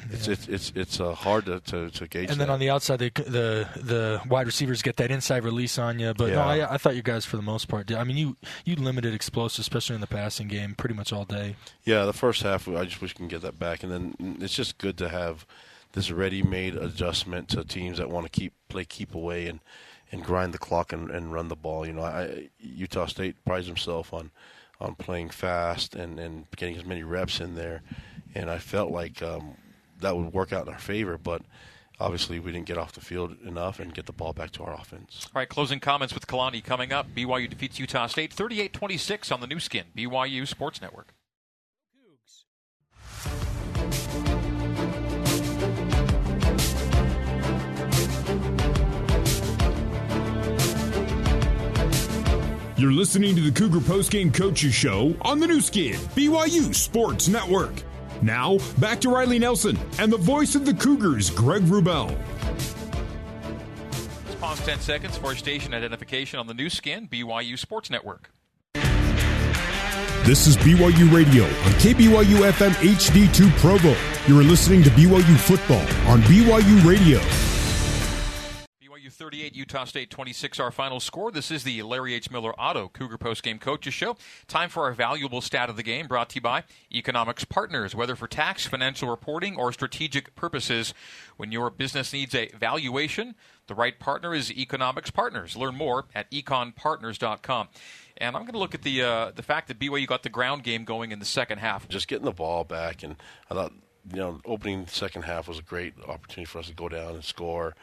it's 0.10 0.28
it's 0.28 0.48
it's 0.48 0.72
it's 0.76 1.00
uh, 1.00 1.14
hard 1.14 1.46
to, 1.46 1.60
to, 1.60 1.90
to 1.90 2.08
gauge. 2.08 2.30
And 2.30 2.40
then 2.40 2.48
that. 2.48 2.54
on 2.54 2.60
the 2.60 2.70
outside, 2.70 3.00
the 3.00 3.12
the 3.16 3.82
the 3.82 4.22
wide 4.28 4.48
receivers 4.48 4.82
get 4.82 4.96
that 4.98 5.12
inside 5.12 5.44
release 5.44 5.78
on 5.78 6.00
you. 6.00 6.14
But 6.14 6.32
no, 6.32 6.42
I, 6.42 6.74
I 6.74 6.78
thought 6.78 6.96
you 6.96 7.04
guys 7.04 7.26
for 7.26 7.36
the 7.38 7.44
most 7.44 7.68
part 7.68 7.88
did. 7.88 7.98
I 7.98 8.04
mean, 8.04 8.18
you 8.18 8.38
you 8.66 8.76
limited 8.76 9.14
explosives, 9.14 9.60
especially 9.60 9.96
in 9.96 10.02
the 10.02 10.08
passing 10.08 10.48
game, 10.48 10.74
pretty 10.76 10.96
much 10.96 11.12
all 11.12 11.26
day. 11.26 11.56
Yeah, 11.84 12.06
the 12.06 12.14
first 12.14 12.42
half, 12.44 12.68
I 12.68 12.86
just 12.86 13.02
wish 13.02 13.14
we 13.14 13.18
can 13.18 13.28
get 13.28 13.42
that 13.42 13.60
back, 13.60 13.84
and 13.84 13.92
then 13.92 14.38
it's 14.40 14.56
just 14.56 14.78
good 14.78 14.98
to 15.00 15.10
have 15.10 15.46
this 15.94 16.10
ready-made 16.10 16.76
adjustment 16.76 17.50
to 17.50 17.66
teams 17.66 17.98
that 17.98 18.10
want 18.10 18.26
to 18.26 18.30
keep 18.30 18.54
play 18.70 18.86
keep 18.86 19.14
away 19.14 19.48
and, 19.48 19.60
and 20.12 20.24
grind 20.24 20.54
the 20.54 20.58
clock 20.58 20.94
and, 20.94 21.10
and 21.10 21.32
run 21.32 21.48
the 21.48 21.56
ball. 21.56 21.86
You 21.86 21.94
know, 21.94 22.04
I, 22.04 22.50
Utah 22.60 23.06
State 23.06 23.44
prides 23.46 23.68
himself 23.68 24.14
on 24.14 24.32
on 24.80 24.96
playing 24.96 25.30
fast 25.30 25.96
and, 25.96 26.20
and 26.20 26.46
getting 26.56 26.76
as 26.76 26.84
many 26.84 27.04
reps 27.04 27.40
in 27.40 27.54
there, 27.54 27.84
and 28.34 28.50
I 28.50 28.58
felt 28.58 28.92
like 28.92 29.22
um, 29.22 29.56
that 30.00 30.18
would 30.18 30.34
work 30.34 30.52
out 30.54 30.68
in 30.68 30.74
our 30.74 30.80
favor, 30.80 31.18
but. 31.18 31.42
Obviously, 32.00 32.40
we 32.40 32.52
didn't 32.52 32.66
get 32.66 32.80
off 32.80 32.94
the 32.94 33.00
field 33.00 33.38
enough 33.46 33.80
and 33.80 33.94
get 33.94 34.08
the 34.08 34.12
ball 34.12 34.34
back 34.34 34.50
to 34.54 34.64
our 34.64 34.74
offense. 34.74 35.28
All 35.36 35.40
right, 35.40 35.48
closing 35.48 35.80
comments 35.80 36.16
with 36.16 36.26
Kalani 36.26 36.64
coming 36.64 36.92
up. 36.92 37.06
BYU 37.16 37.48
defeats 37.48 37.78
Utah 37.78 38.08
State 38.08 38.34
38 38.34 38.74
26 38.74 39.32
on 39.32 39.40
the 39.40 39.46
Nu 39.46 39.60
Skin, 39.60 39.86
BYU 39.96 40.48
Sports 40.48 40.82
Network. 40.82 41.14
You're 52.82 52.92
listening 52.92 53.36
to 53.36 53.42
the 53.42 53.52
Cougar 53.52 53.82
Postgame 53.82 54.34
Coaches 54.34 54.74
Show 54.74 55.16
on 55.22 55.40
the 55.40 55.46
Nu 55.46 55.62
Skin, 55.62 55.94
BYU 56.16 56.74
Sports 56.74 57.28
Network. 57.28 57.84
Now, 58.24 58.58
back 58.80 59.00
to 59.02 59.10
Riley 59.10 59.38
Nelson 59.38 59.78
and 60.00 60.12
the 60.12 60.18
voice 60.18 60.56
of 60.56 60.66
the 60.66 60.74
Cougars, 60.74 61.30
Greg 61.30 61.62
Wrubell. 61.62 62.18
Let's 64.26 64.36
pause 64.40 64.60
10 64.62 64.80
seconds 64.80 65.16
for 65.16 65.36
station 65.36 65.76
identification 65.76 66.40
on 66.40 66.48
the 66.48 66.56
Nu 66.56 66.72
Skin, 66.72 67.08
BYU 67.08 67.56
Sports 67.60 67.92
Network. 67.92 68.32
This 70.24 70.48
is 70.48 70.58
BYU 70.58 71.14
Radio 71.14 71.44
on 71.44 71.72
KBYU 71.74 72.52
FM 72.52 72.72
HD2 72.72 73.56
Provo. 73.60 73.96
You 74.26 74.40
are 74.40 74.44
listening 74.44 74.82
to 74.82 74.90
BYU 74.90 75.38
Football 75.38 75.86
on 76.12 76.20
BYU 76.24 76.84
Radio. 76.84 77.51
BYU 79.22 79.26
38, 79.26 79.56
Utah 79.56 79.84
State 79.84 80.10
26, 80.10 80.60
our 80.60 80.72
final 80.72 81.00
score. 81.00 81.32
This 81.32 81.52
is 81.52 81.64
the 81.64 81.84
Larry 81.84 82.16
H. 82.16 82.32
Miller 82.32 82.60
Auto 82.60 82.88
Cougar 82.88 83.20
Post 83.20 83.44
Game 83.44 83.60
Coaches 83.60 83.94
Show. 83.94 84.18
Time 84.48 84.68
for 84.68 84.86
our 84.86 84.94
valuable 84.94 85.42
stat 85.42 85.70
of 85.70 85.76
the 85.76 85.84
game, 85.84 86.08
brought 86.08 86.30
to 86.30 86.36
you 86.36 86.42
by 86.42 86.64
Economics 86.92 87.44
Partners. 87.46 87.94
Whether 87.94 88.16
for 88.16 88.28
tax, 88.28 88.66
financial 88.66 89.10
reporting, 89.10 89.58
or 89.58 89.72
strategic 89.72 90.36
purposes, 90.36 90.96
when 91.38 91.52
your 91.52 91.70
business 91.70 92.14
needs 92.14 92.34
a 92.34 92.48
valuation, 92.58 93.36
the 93.68 93.76
right 93.76 94.00
partner 94.00 94.34
is 94.34 94.52
Economics 94.52 95.12
Partners. 95.12 95.56
Learn 95.56 95.76
more 95.76 96.06
at 96.16 96.30
econpartners.com. 96.32 97.68
And 98.18 98.36
I'm 98.36 98.42
going 98.42 98.54
to 98.54 98.60
look 98.60 98.74
at 98.74 98.82
the 98.82 99.04
uh, 99.04 99.32
the 99.36 99.44
fact 99.44 99.68
that 99.68 99.78
BYU 99.78 100.08
got 100.08 100.24
the 100.24 100.30
ground 100.30 100.64
game 100.64 100.84
going 100.84 101.12
in 101.12 101.20
the 101.20 101.26
second 101.26 101.60
half. 101.60 101.88
Just 101.88 102.08
getting 102.08 102.26
the 102.26 102.32
ball 102.32 102.64
back, 102.64 103.04
and 103.04 103.18
I 103.50 103.54
thought 103.54 103.74
you 104.10 104.18
know 104.18 104.40
opening 104.46 104.88
second 104.88 105.24
half 105.24 105.48
was 105.48 105.60
a 105.60 105.64
great 105.64 105.94
opportunity 106.08 106.46
for 106.46 106.60
us 106.60 106.68
to 106.68 106.74
go 106.74 106.90
down 106.90 107.14
and 107.16 107.24
score, 107.24 107.76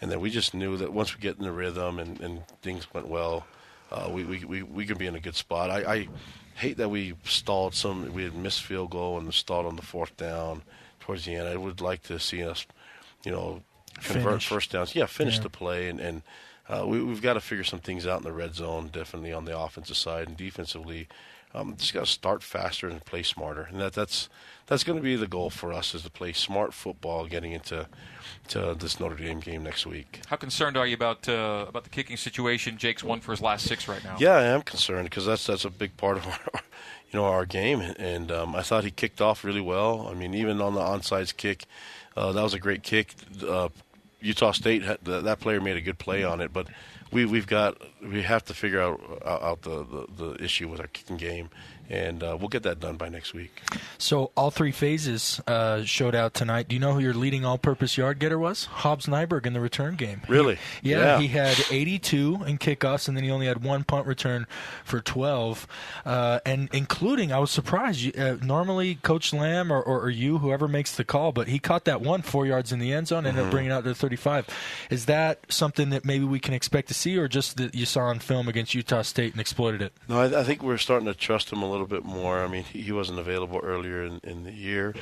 and 0.00 0.10
then 0.10 0.20
we 0.20 0.30
just 0.30 0.54
knew 0.54 0.76
that 0.76 0.92
once 0.92 1.14
we 1.14 1.20
get 1.20 1.36
in 1.38 1.44
the 1.44 1.52
rhythm 1.52 1.98
and, 1.98 2.20
and 2.20 2.46
things 2.62 2.92
went 2.92 3.08
well, 3.08 3.46
uh, 3.90 4.08
we, 4.10 4.24
we 4.24 4.44
we 4.44 4.62
we 4.62 4.86
could 4.86 4.98
be 4.98 5.06
in 5.06 5.14
a 5.14 5.20
good 5.20 5.34
spot. 5.36 5.70
I, 5.70 5.94
I 5.94 6.08
hate 6.56 6.76
that 6.76 6.90
we 6.90 7.14
stalled 7.24 7.74
some. 7.74 8.12
We 8.12 8.24
had 8.24 8.34
missed 8.34 8.62
field 8.62 8.90
goal 8.90 9.18
and 9.18 9.32
stalled 9.32 9.66
on 9.66 9.76
the 9.76 9.82
fourth 9.82 10.16
down 10.16 10.62
towards 11.00 11.24
the 11.24 11.34
end. 11.34 11.48
I 11.48 11.56
would 11.56 11.80
like 11.80 12.02
to 12.04 12.18
see 12.18 12.44
us, 12.44 12.66
you 13.24 13.32
know, 13.32 13.62
convert 14.02 14.24
Finish. 14.24 14.48
first 14.48 14.72
downs. 14.72 14.94
Yeah, 14.94 15.06
finish 15.06 15.36
Yeah. 15.36 15.42
the 15.44 15.50
play 15.50 15.88
and 15.88 16.00
and. 16.00 16.22
Uh, 16.68 16.86
we, 16.86 17.02
we've 17.02 17.20
got 17.20 17.32
to 17.34 17.40
figure 17.40 17.64
some 17.64 17.80
things 17.80 18.06
out 18.06 18.18
in 18.18 18.22
the 18.22 18.32
red 18.32 18.54
zone, 18.54 18.88
definitely 18.92 19.32
on 19.32 19.44
the 19.44 19.58
offensive 19.58 19.96
side 19.96 20.28
and 20.28 20.36
defensively. 20.36 21.08
Um, 21.54 21.76
just 21.76 21.92
got 21.92 22.06
to 22.06 22.10
start 22.10 22.42
faster 22.42 22.88
and 22.88 23.04
play 23.04 23.22
smarter, 23.22 23.68
and 23.70 23.80
that, 23.80 23.92
that's 23.92 24.30
that's 24.66 24.84
going 24.84 24.96
to 24.96 25.02
be 25.02 25.16
the 25.16 25.26
goal 25.26 25.50
for 25.50 25.72
us 25.72 25.94
is 25.94 26.02
to 26.02 26.10
play 26.10 26.32
smart 26.32 26.72
football, 26.72 27.26
getting 27.26 27.52
into 27.52 27.86
to 28.48 28.74
this 28.78 28.98
Notre 28.98 29.16
Dame 29.16 29.40
game 29.40 29.62
next 29.62 29.86
week. 29.86 30.22
How 30.28 30.36
concerned 30.36 30.76
are 30.76 30.86
you 30.86 30.94
about 30.94 31.28
uh, 31.28 31.66
about 31.68 31.84
the 31.84 31.90
kicking 31.90 32.16
situation? 32.16 32.78
Jake's 32.78 33.04
won 33.04 33.20
for 33.20 33.32
his 33.32 33.42
last 33.42 33.66
six 33.66 33.86
right 33.86 34.02
now. 34.02 34.16
Yeah, 34.18 34.34
I 34.34 34.44
am 34.44 34.62
concerned 34.62 35.10
because 35.10 35.26
that's 35.26 35.46
that's 35.46 35.64
a 35.64 35.70
big 35.70 35.96
part 35.96 36.16
of 36.16 36.26
our, 36.26 36.38
you 37.10 37.18
know, 37.18 37.24
our 37.24 37.44
game. 37.44 37.80
And 37.80 38.32
um, 38.32 38.54
I 38.54 38.62
thought 38.62 38.84
he 38.84 38.90
kicked 38.90 39.20
off 39.20 39.44
really 39.44 39.60
well. 39.60 40.08
I 40.08 40.14
mean, 40.14 40.34
even 40.34 40.60
on 40.60 40.74
the 40.74 40.80
onsides 40.80 41.36
kick, 41.36 41.66
uh, 42.16 42.32
that 42.32 42.42
was 42.42 42.54
a 42.54 42.58
great 42.58 42.82
kick. 42.82 43.14
Uh, 43.46 43.68
Utah 44.20 44.52
State 44.52 44.82
that 45.02 45.40
player 45.40 45.60
made 45.60 45.76
a 45.76 45.80
good 45.80 45.98
play 45.98 46.22
on 46.22 46.40
it, 46.40 46.52
but 46.52 46.68
we 47.12 47.26
we've 47.26 47.46
got 47.46 47.76
we 48.02 48.22
have 48.22 48.44
to 48.46 48.54
figure 48.54 48.80
out 48.80 49.00
out, 49.24 49.62
the, 49.62 49.84
the 49.84 50.06
the 50.24 50.44
issue 50.44 50.68
with 50.68 50.80
our 50.80 50.88
kicking 50.88 51.18
game, 51.18 51.50
and 51.90 52.22
uh, 52.22 52.36
we'll 52.38 52.48
get 52.48 52.62
that 52.62 52.80
done 52.80 52.96
by 52.96 53.08
next 53.08 53.34
week. 53.34 53.62
So 53.98 54.30
all 54.36 54.50
three 54.50 54.72
phases 54.72 55.40
uh, 55.46 55.82
showed 55.84 56.14
out 56.14 56.34
tonight. 56.34 56.68
Do 56.68 56.74
you 56.74 56.80
know 56.80 56.94
who 56.94 57.00
your 57.00 57.14
leading 57.14 57.44
all-purpose 57.44 57.96
yard 57.98 58.18
getter 58.18 58.38
was? 58.38 58.64
Hobbs 58.66 59.06
Nyberg 59.06 59.46
in 59.46 59.52
the 59.52 59.60
return 59.60 59.96
game. 59.96 60.22
Really? 60.28 60.58
He, 60.82 60.90
yeah, 60.90 60.98
Yeah. 60.98 61.18
he 61.20 61.28
had 61.28 61.56
82 61.70 62.44
in 62.46 62.58
kickoffs, 62.58 63.08
and 63.08 63.16
then 63.16 63.24
he 63.24 63.30
only 63.30 63.46
had 63.46 63.62
one 63.62 63.84
punt 63.84 64.06
return 64.06 64.46
for 64.84 65.00
12. 65.00 65.66
Uh, 66.06 66.40
and 66.46 66.68
including, 66.72 67.32
I 67.32 67.38
was 67.38 67.50
surprised. 67.50 68.18
Uh, 68.18 68.36
normally, 68.42 68.96
Coach 68.96 69.32
Lamb 69.32 69.72
or, 69.72 69.80
or, 69.82 70.00
or 70.02 70.10
you, 70.10 70.38
whoever 70.38 70.68
makes 70.68 70.94
the 70.96 71.04
call, 71.04 71.32
but 71.32 71.48
he 71.48 71.58
caught 71.58 71.84
that 71.84 72.00
one 72.00 72.22
four 72.22 72.46
yards 72.46 72.72
in 72.72 72.78
the 72.78 72.92
end 72.92 73.08
zone, 73.08 73.26
ended 73.26 73.42
up 73.42 73.48
Mhm. 73.48 73.50
bringing 73.50 73.72
out 73.72 73.84
to 73.84 73.94
35. 73.94 74.46
Is 74.90 75.06
that 75.06 75.40
something 75.48 75.90
that 75.90 76.04
maybe 76.04 76.24
we 76.24 76.40
can 76.40 76.54
expect 76.54 76.88
to 76.88 76.94
see, 76.94 77.16
or 77.16 77.28
just 77.28 77.56
that 77.56 77.74
you 77.74 77.86
saw 77.86 78.02
on 78.02 78.18
film 78.18 78.48
against 78.48 78.74
Utah 78.74 79.02
State 79.02 79.32
and 79.32 79.40
exploited 79.40 79.82
it? 79.82 79.92
No, 80.08 80.20
I, 80.20 80.40
I 80.40 80.44
think 80.44 80.62
we're 80.62 80.78
starting 80.78 81.06
to 81.06 81.14
trust 81.14 81.52
him 81.52 81.62
a 81.62 81.70
little 81.72 81.86
bit 81.86 82.04
more. 82.04 82.44
I 82.44 82.48
mean, 82.48 82.64
he, 82.64 82.92
wasn't 82.92 83.18
available 83.18 83.60
earlier 83.62 84.04
in, 84.04 84.20
in 84.22 84.44
the 84.44 84.52
year, 84.52 84.94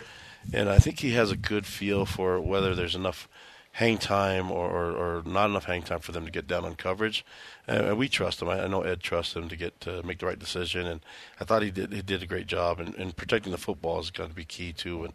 and 0.53 0.69
I 0.69 0.79
think 0.79 1.01
he 1.01 1.13
has 1.13 1.31
a 1.31 1.37
good 1.37 1.67
feel 1.67 2.07
for 2.07 2.41
whether 2.41 2.75
there's 2.75 2.95
enough 2.95 3.29
hang 3.73 3.99
time 3.99 4.51
or, 4.51 4.69
or, 4.69 4.93
or 4.93 5.23
not 5.25 5.49
enough 5.49 5.65
hang 5.65 5.83
time 5.83 6.01
for 6.01 6.13
them 6.13 6.25
to 6.25 6.31
get 6.31 6.47
down 6.47 6.65
on 6.65 6.75
coverage. 6.75 7.25
And, 7.67 7.97
we 7.97 8.09
trust 8.09 8.43
him. 8.43 8.49
I, 8.49 8.65
I 8.65 8.67
know 8.67 8.83
Ed 8.83 9.01
trusts 9.01 9.37
him 9.37 9.49
to 9.49 9.57
get 9.57 9.81
to 9.83 10.03
make 10.03 10.19
the 10.19 10.27
right 10.27 10.39
decision, 10.39 10.87
and 10.87 11.01
I 11.41 11.45
thought 11.45 11.63
he 11.63 11.71
did 11.71 11.93
he 11.93 12.03
did 12.03 12.23
a 12.23 12.27
great 12.27 12.47
job. 12.47 12.81
And, 12.81 12.95
and 12.97 13.17
protecting 13.17 13.53
the 13.53 13.59
football 13.59 14.01
is 14.01 14.11
going 14.11 14.31
to 14.31 14.37
be 14.37 14.45
key 14.45 14.73
too. 14.73 15.05
And 15.05 15.13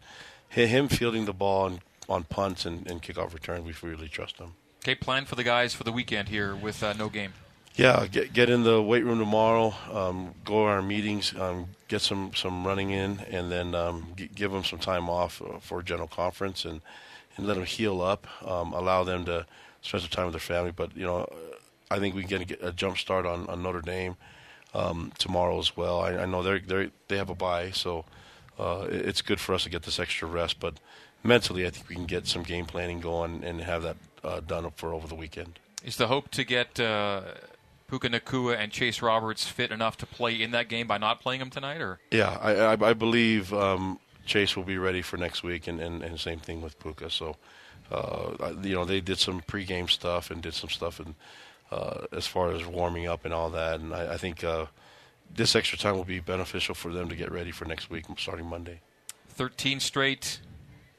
him 0.48 0.88
fielding 0.88 1.26
the 1.26 1.34
ball 1.34 1.66
and, 1.66 1.80
on 2.08 2.24
punts 2.24 2.64
and, 2.64 2.88
and 2.88 3.02
kickoff 3.02 3.34
return, 3.34 3.64
we 3.64 3.74
really 3.82 4.08
trust 4.08 4.38
him. 4.38 4.54
Okay, 4.82 4.94
plan 4.94 5.24
for 5.24 5.34
the 5.34 5.42
guys 5.42 5.74
for 5.74 5.82
the 5.82 5.90
weekend 5.90 6.28
here 6.28 6.54
with 6.54 6.82
uh, 6.82 6.92
no 6.92 7.08
game. 7.08 7.32
Yeah, 7.76 8.06
get 8.06 8.32
get 8.32 8.48
in 8.48 8.62
the 8.62 8.80
weight 8.82 9.04
room 9.04 9.18
tomorrow. 9.18 9.74
Um, 9.92 10.34
go 10.44 10.54
to 10.64 10.70
our 10.70 10.82
meetings. 10.82 11.34
Um, 11.38 11.66
get 11.88 12.00
some 12.00 12.32
some 12.34 12.66
running 12.66 12.90
in, 12.90 13.20
and 13.30 13.52
then 13.52 13.74
um, 13.74 14.08
g- 14.16 14.30
give 14.34 14.50
them 14.50 14.64
some 14.64 14.78
time 14.78 15.10
off 15.10 15.42
uh, 15.42 15.58
for 15.60 15.82
general 15.82 16.08
conference, 16.08 16.64
and 16.64 16.80
and 17.36 17.46
let 17.46 17.54
them 17.54 17.66
heal 17.66 18.00
up. 18.00 18.26
Um, 18.48 18.72
allow 18.72 19.04
them 19.04 19.26
to 19.26 19.44
spend 19.82 20.02
some 20.02 20.10
time 20.10 20.24
with 20.24 20.32
their 20.32 20.40
family. 20.40 20.70
But 20.72 20.96
you 20.96 21.04
know, 21.04 21.28
I 21.90 21.98
think 21.98 22.14
we 22.14 22.24
can 22.24 22.42
get 22.44 22.62
a 22.62 22.72
jump 22.72 22.96
start 22.96 23.26
on, 23.26 23.46
on 23.48 23.62
Notre 23.62 23.82
Dame 23.82 24.16
um, 24.72 25.12
tomorrow 25.18 25.58
as 25.58 25.76
well. 25.76 26.00
I, 26.00 26.16
I 26.16 26.24
know 26.24 26.42
they 26.42 26.60
they 26.60 26.90
they 27.08 27.18
have 27.18 27.28
a 27.28 27.34
bye, 27.34 27.72
so 27.72 28.06
uh, 28.58 28.86
it- 28.90 29.06
it's 29.06 29.20
good 29.20 29.38
for 29.38 29.54
us 29.54 29.64
to 29.64 29.68
get 29.70 29.82
this 29.82 29.98
extra 29.98 30.26
rest. 30.26 30.60
But 30.60 30.80
mentally, 31.22 31.66
I 31.66 31.70
think 31.70 31.90
we 31.90 31.94
can 31.94 32.06
get 32.06 32.26
some 32.26 32.42
game 32.42 32.64
planning 32.64 33.00
going 33.00 33.44
and 33.44 33.60
have 33.60 33.82
that 33.82 33.96
uh, 34.24 34.40
done 34.40 34.70
for 34.76 34.94
over 34.94 35.06
the 35.06 35.14
weekend. 35.14 35.58
Is 35.84 35.96
the 35.96 36.06
hope 36.06 36.30
to 36.30 36.42
get 36.42 36.80
uh, 36.80 37.20
Puka 37.88 38.08
Nacua 38.08 38.56
and 38.56 38.72
Chase 38.72 39.00
Roberts 39.00 39.46
fit 39.46 39.70
enough 39.70 39.96
to 39.98 40.06
play 40.06 40.40
in 40.40 40.50
that 40.52 40.68
game 40.68 40.86
by 40.86 40.98
not 40.98 41.20
playing 41.20 41.40
them 41.40 41.50
tonight, 41.50 41.80
or 41.80 41.98
Yeah, 42.10 42.36
I, 42.40 42.54
I, 42.54 42.90
I 42.90 42.92
believe 42.94 43.52
um, 43.52 43.98
Chase 44.24 44.56
will 44.56 44.64
be 44.64 44.78
ready 44.78 45.02
for 45.02 45.16
next 45.16 45.42
week, 45.42 45.66
and, 45.66 45.80
and, 45.80 46.02
and 46.02 46.18
same 46.18 46.40
thing 46.40 46.60
with 46.60 46.78
Puka. 46.78 47.10
So, 47.10 47.36
uh, 47.90 48.52
you 48.62 48.74
know, 48.74 48.84
they 48.84 49.00
did 49.00 49.18
some 49.18 49.40
pregame 49.42 49.88
stuff 49.88 50.30
and 50.30 50.42
did 50.42 50.54
some 50.54 50.70
stuff 50.70 50.98
and 51.00 51.14
uh, 51.70 52.06
as 52.12 52.26
far 52.26 52.50
as 52.52 52.66
warming 52.66 53.06
up 53.06 53.24
and 53.24 53.32
all 53.32 53.50
that. 53.50 53.80
And 53.80 53.94
I, 53.94 54.14
I 54.14 54.16
think 54.16 54.44
uh, 54.44 54.66
this 55.34 55.54
extra 55.54 55.78
time 55.78 55.96
will 55.96 56.04
be 56.04 56.20
beneficial 56.20 56.74
for 56.74 56.92
them 56.92 57.08
to 57.08 57.16
get 57.16 57.30
ready 57.30 57.50
for 57.50 57.64
next 57.64 57.90
week, 57.90 58.04
starting 58.18 58.46
Monday. 58.46 58.80
13 59.28 59.80
straight 59.80 60.40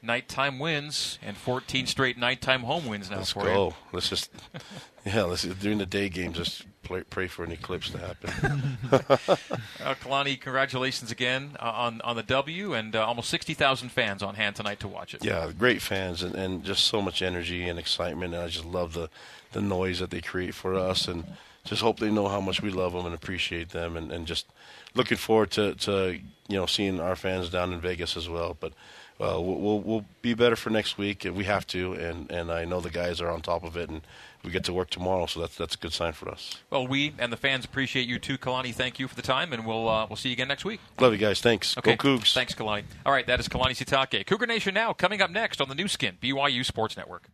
nighttime 0.02 0.58
wins 0.58 1.18
and 1.22 1.36
14 1.36 1.86
straight 1.86 2.18
nighttime 2.18 2.62
home 2.62 2.86
wins 2.86 3.10
now 3.10 3.18
Let's 3.18 3.32
for 3.32 3.44
go. 3.44 3.66
you. 3.68 3.74
Let's 3.92 4.08
just, 4.08 4.30
yeah, 5.04 5.22
let's 5.24 5.42
during 5.42 5.78
the 5.78 5.86
day 5.86 6.08
games, 6.08 6.36
just 6.36 6.64
play, 6.82 7.02
pray 7.02 7.26
for 7.26 7.44
an 7.44 7.52
eclipse 7.52 7.90
to 7.90 7.98
happen. 7.98 8.78
Uh, 9.84 9.94
Kalani, 9.94 10.38
congratulations 10.38 11.10
again 11.10 11.56
uh, 11.60 11.64
on 11.64 12.00
on 12.02 12.16
the 12.16 12.22
W 12.22 12.74
and 12.74 12.94
uh, 12.96 13.06
almost 13.06 13.30
60,000 13.30 13.90
fans 13.90 14.22
on 14.22 14.34
hand 14.34 14.56
tonight 14.56 14.80
to 14.80 14.88
watch 14.88 15.14
it. 15.14 15.24
Yeah, 15.24 15.50
great 15.56 15.80
fans 15.80 16.22
and, 16.22 16.34
and 16.34 16.64
just 16.64 16.84
so 16.84 17.00
much 17.00 17.22
energy 17.22 17.68
and 17.68 17.78
excitement. 17.78 18.34
And 18.34 18.42
I 18.42 18.48
just 18.48 18.64
love 18.64 18.92
the, 18.92 19.08
the 19.52 19.62
noise 19.62 20.00
that 20.00 20.10
they 20.10 20.20
create 20.20 20.54
for 20.54 20.74
us 20.74 21.06
and 21.06 21.24
just 21.64 21.80
hope 21.80 22.00
they 22.00 22.10
know 22.10 22.28
how 22.28 22.40
much 22.40 22.60
we 22.60 22.70
love 22.70 22.92
them 22.92 23.06
and 23.06 23.14
appreciate 23.14 23.70
them. 23.70 23.96
And, 23.96 24.10
and 24.10 24.26
just 24.26 24.46
looking 24.94 25.16
forward 25.16 25.52
to, 25.52 25.74
to, 25.76 26.18
you 26.48 26.56
know, 26.56 26.66
seeing 26.66 27.00
our 27.00 27.16
fans 27.16 27.48
down 27.48 27.72
in 27.72 27.80
Vegas 27.80 28.16
as 28.16 28.28
well. 28.28 28.56
But 28.58 28.72
uh, 29.20 29.40
we'll, 29.40 29.60
we'll, 29.60 29.80
we'll 29.80 30.04
be 30.22 30.34
better 30.34 30.56
for 30.56 30.70
next 30.70 30.98
week. 30.98 31.24
If 31.24 31.34
we 31.34 31.44
have 31.44 31.66
to. 31.68 31.92
And, 31.94 32.30
and 32.30 32.50
I 32.50 32.64
know 32.64 32.80
the 32.80 32.90
guys 32.90 33.20
are 33.20 33.30
on 33.30 33.40
top 33.40 33.64
of 33.64 33.76
it. 33.76 33.90
And 33.90 34.02
we 34.44 34.50
get 34.50 34.64
to 34.64 34.72
work 34.72 34.90
tomorrow. 34.90 35.26
So 35.26 35.40
that's, 35.40 35.56
that's 35.56 35.74
a 35.74 35.78
good 35.78 35.92
sign 35.92 36.12
for 36.12 36.28
us. 36.28 36.56
Well, 36.70 36.86
we 36.86 37.14
and 37.18 37.32
the 37.32 37.36
fans 37.36 37.64
appreciate 37.64 38.06
you 38.06 38.18
too, 38.18 38.38
Kalani. 38.38 38.74
Thank 38.74 38.98
you 38.98 39.08
for 39.08 39.14
the 39.14 39.22
time, 39.22 39.52
and 39.52 39.66
we'll 39.66 39.88
uh, 39.88 40.06
we'll 40.08 40.16
see 40.16 40.28
you 40.28 40.34
again 40.34 40.48
next 40.48 40.64
week. 40.64 40.80
Love 41.00 41.12
you 41.12 41.18
guys. 41.18 41.40
Thanks. 41.40 41.76
Okay. 41.76 41.96
Go 41.96 42.16
Cougs. 42.16 42.32
Thanks, 42.32 42.54
Kalani. 42.54 42.84
All 43.04 43.12
right, 43.12 43.26
that 43.26 43.40
is 43.40 43.48
Kalani 43.48 43.72
Sitake. 43.72 44.26
Cougar 44.26 44.46
Nation 44.46 44.74
now 44.74 44.92
coming 44.92 45.20
up 45.20 45.30
next 45.30 45.60
on 45.60 45.68
the 45.68 45.74
Nu 45.74 45.88
Skin 45.88 46.16
BYU 46.22 46.64
Sports 46.64 46.96
Network. 46.96 47.28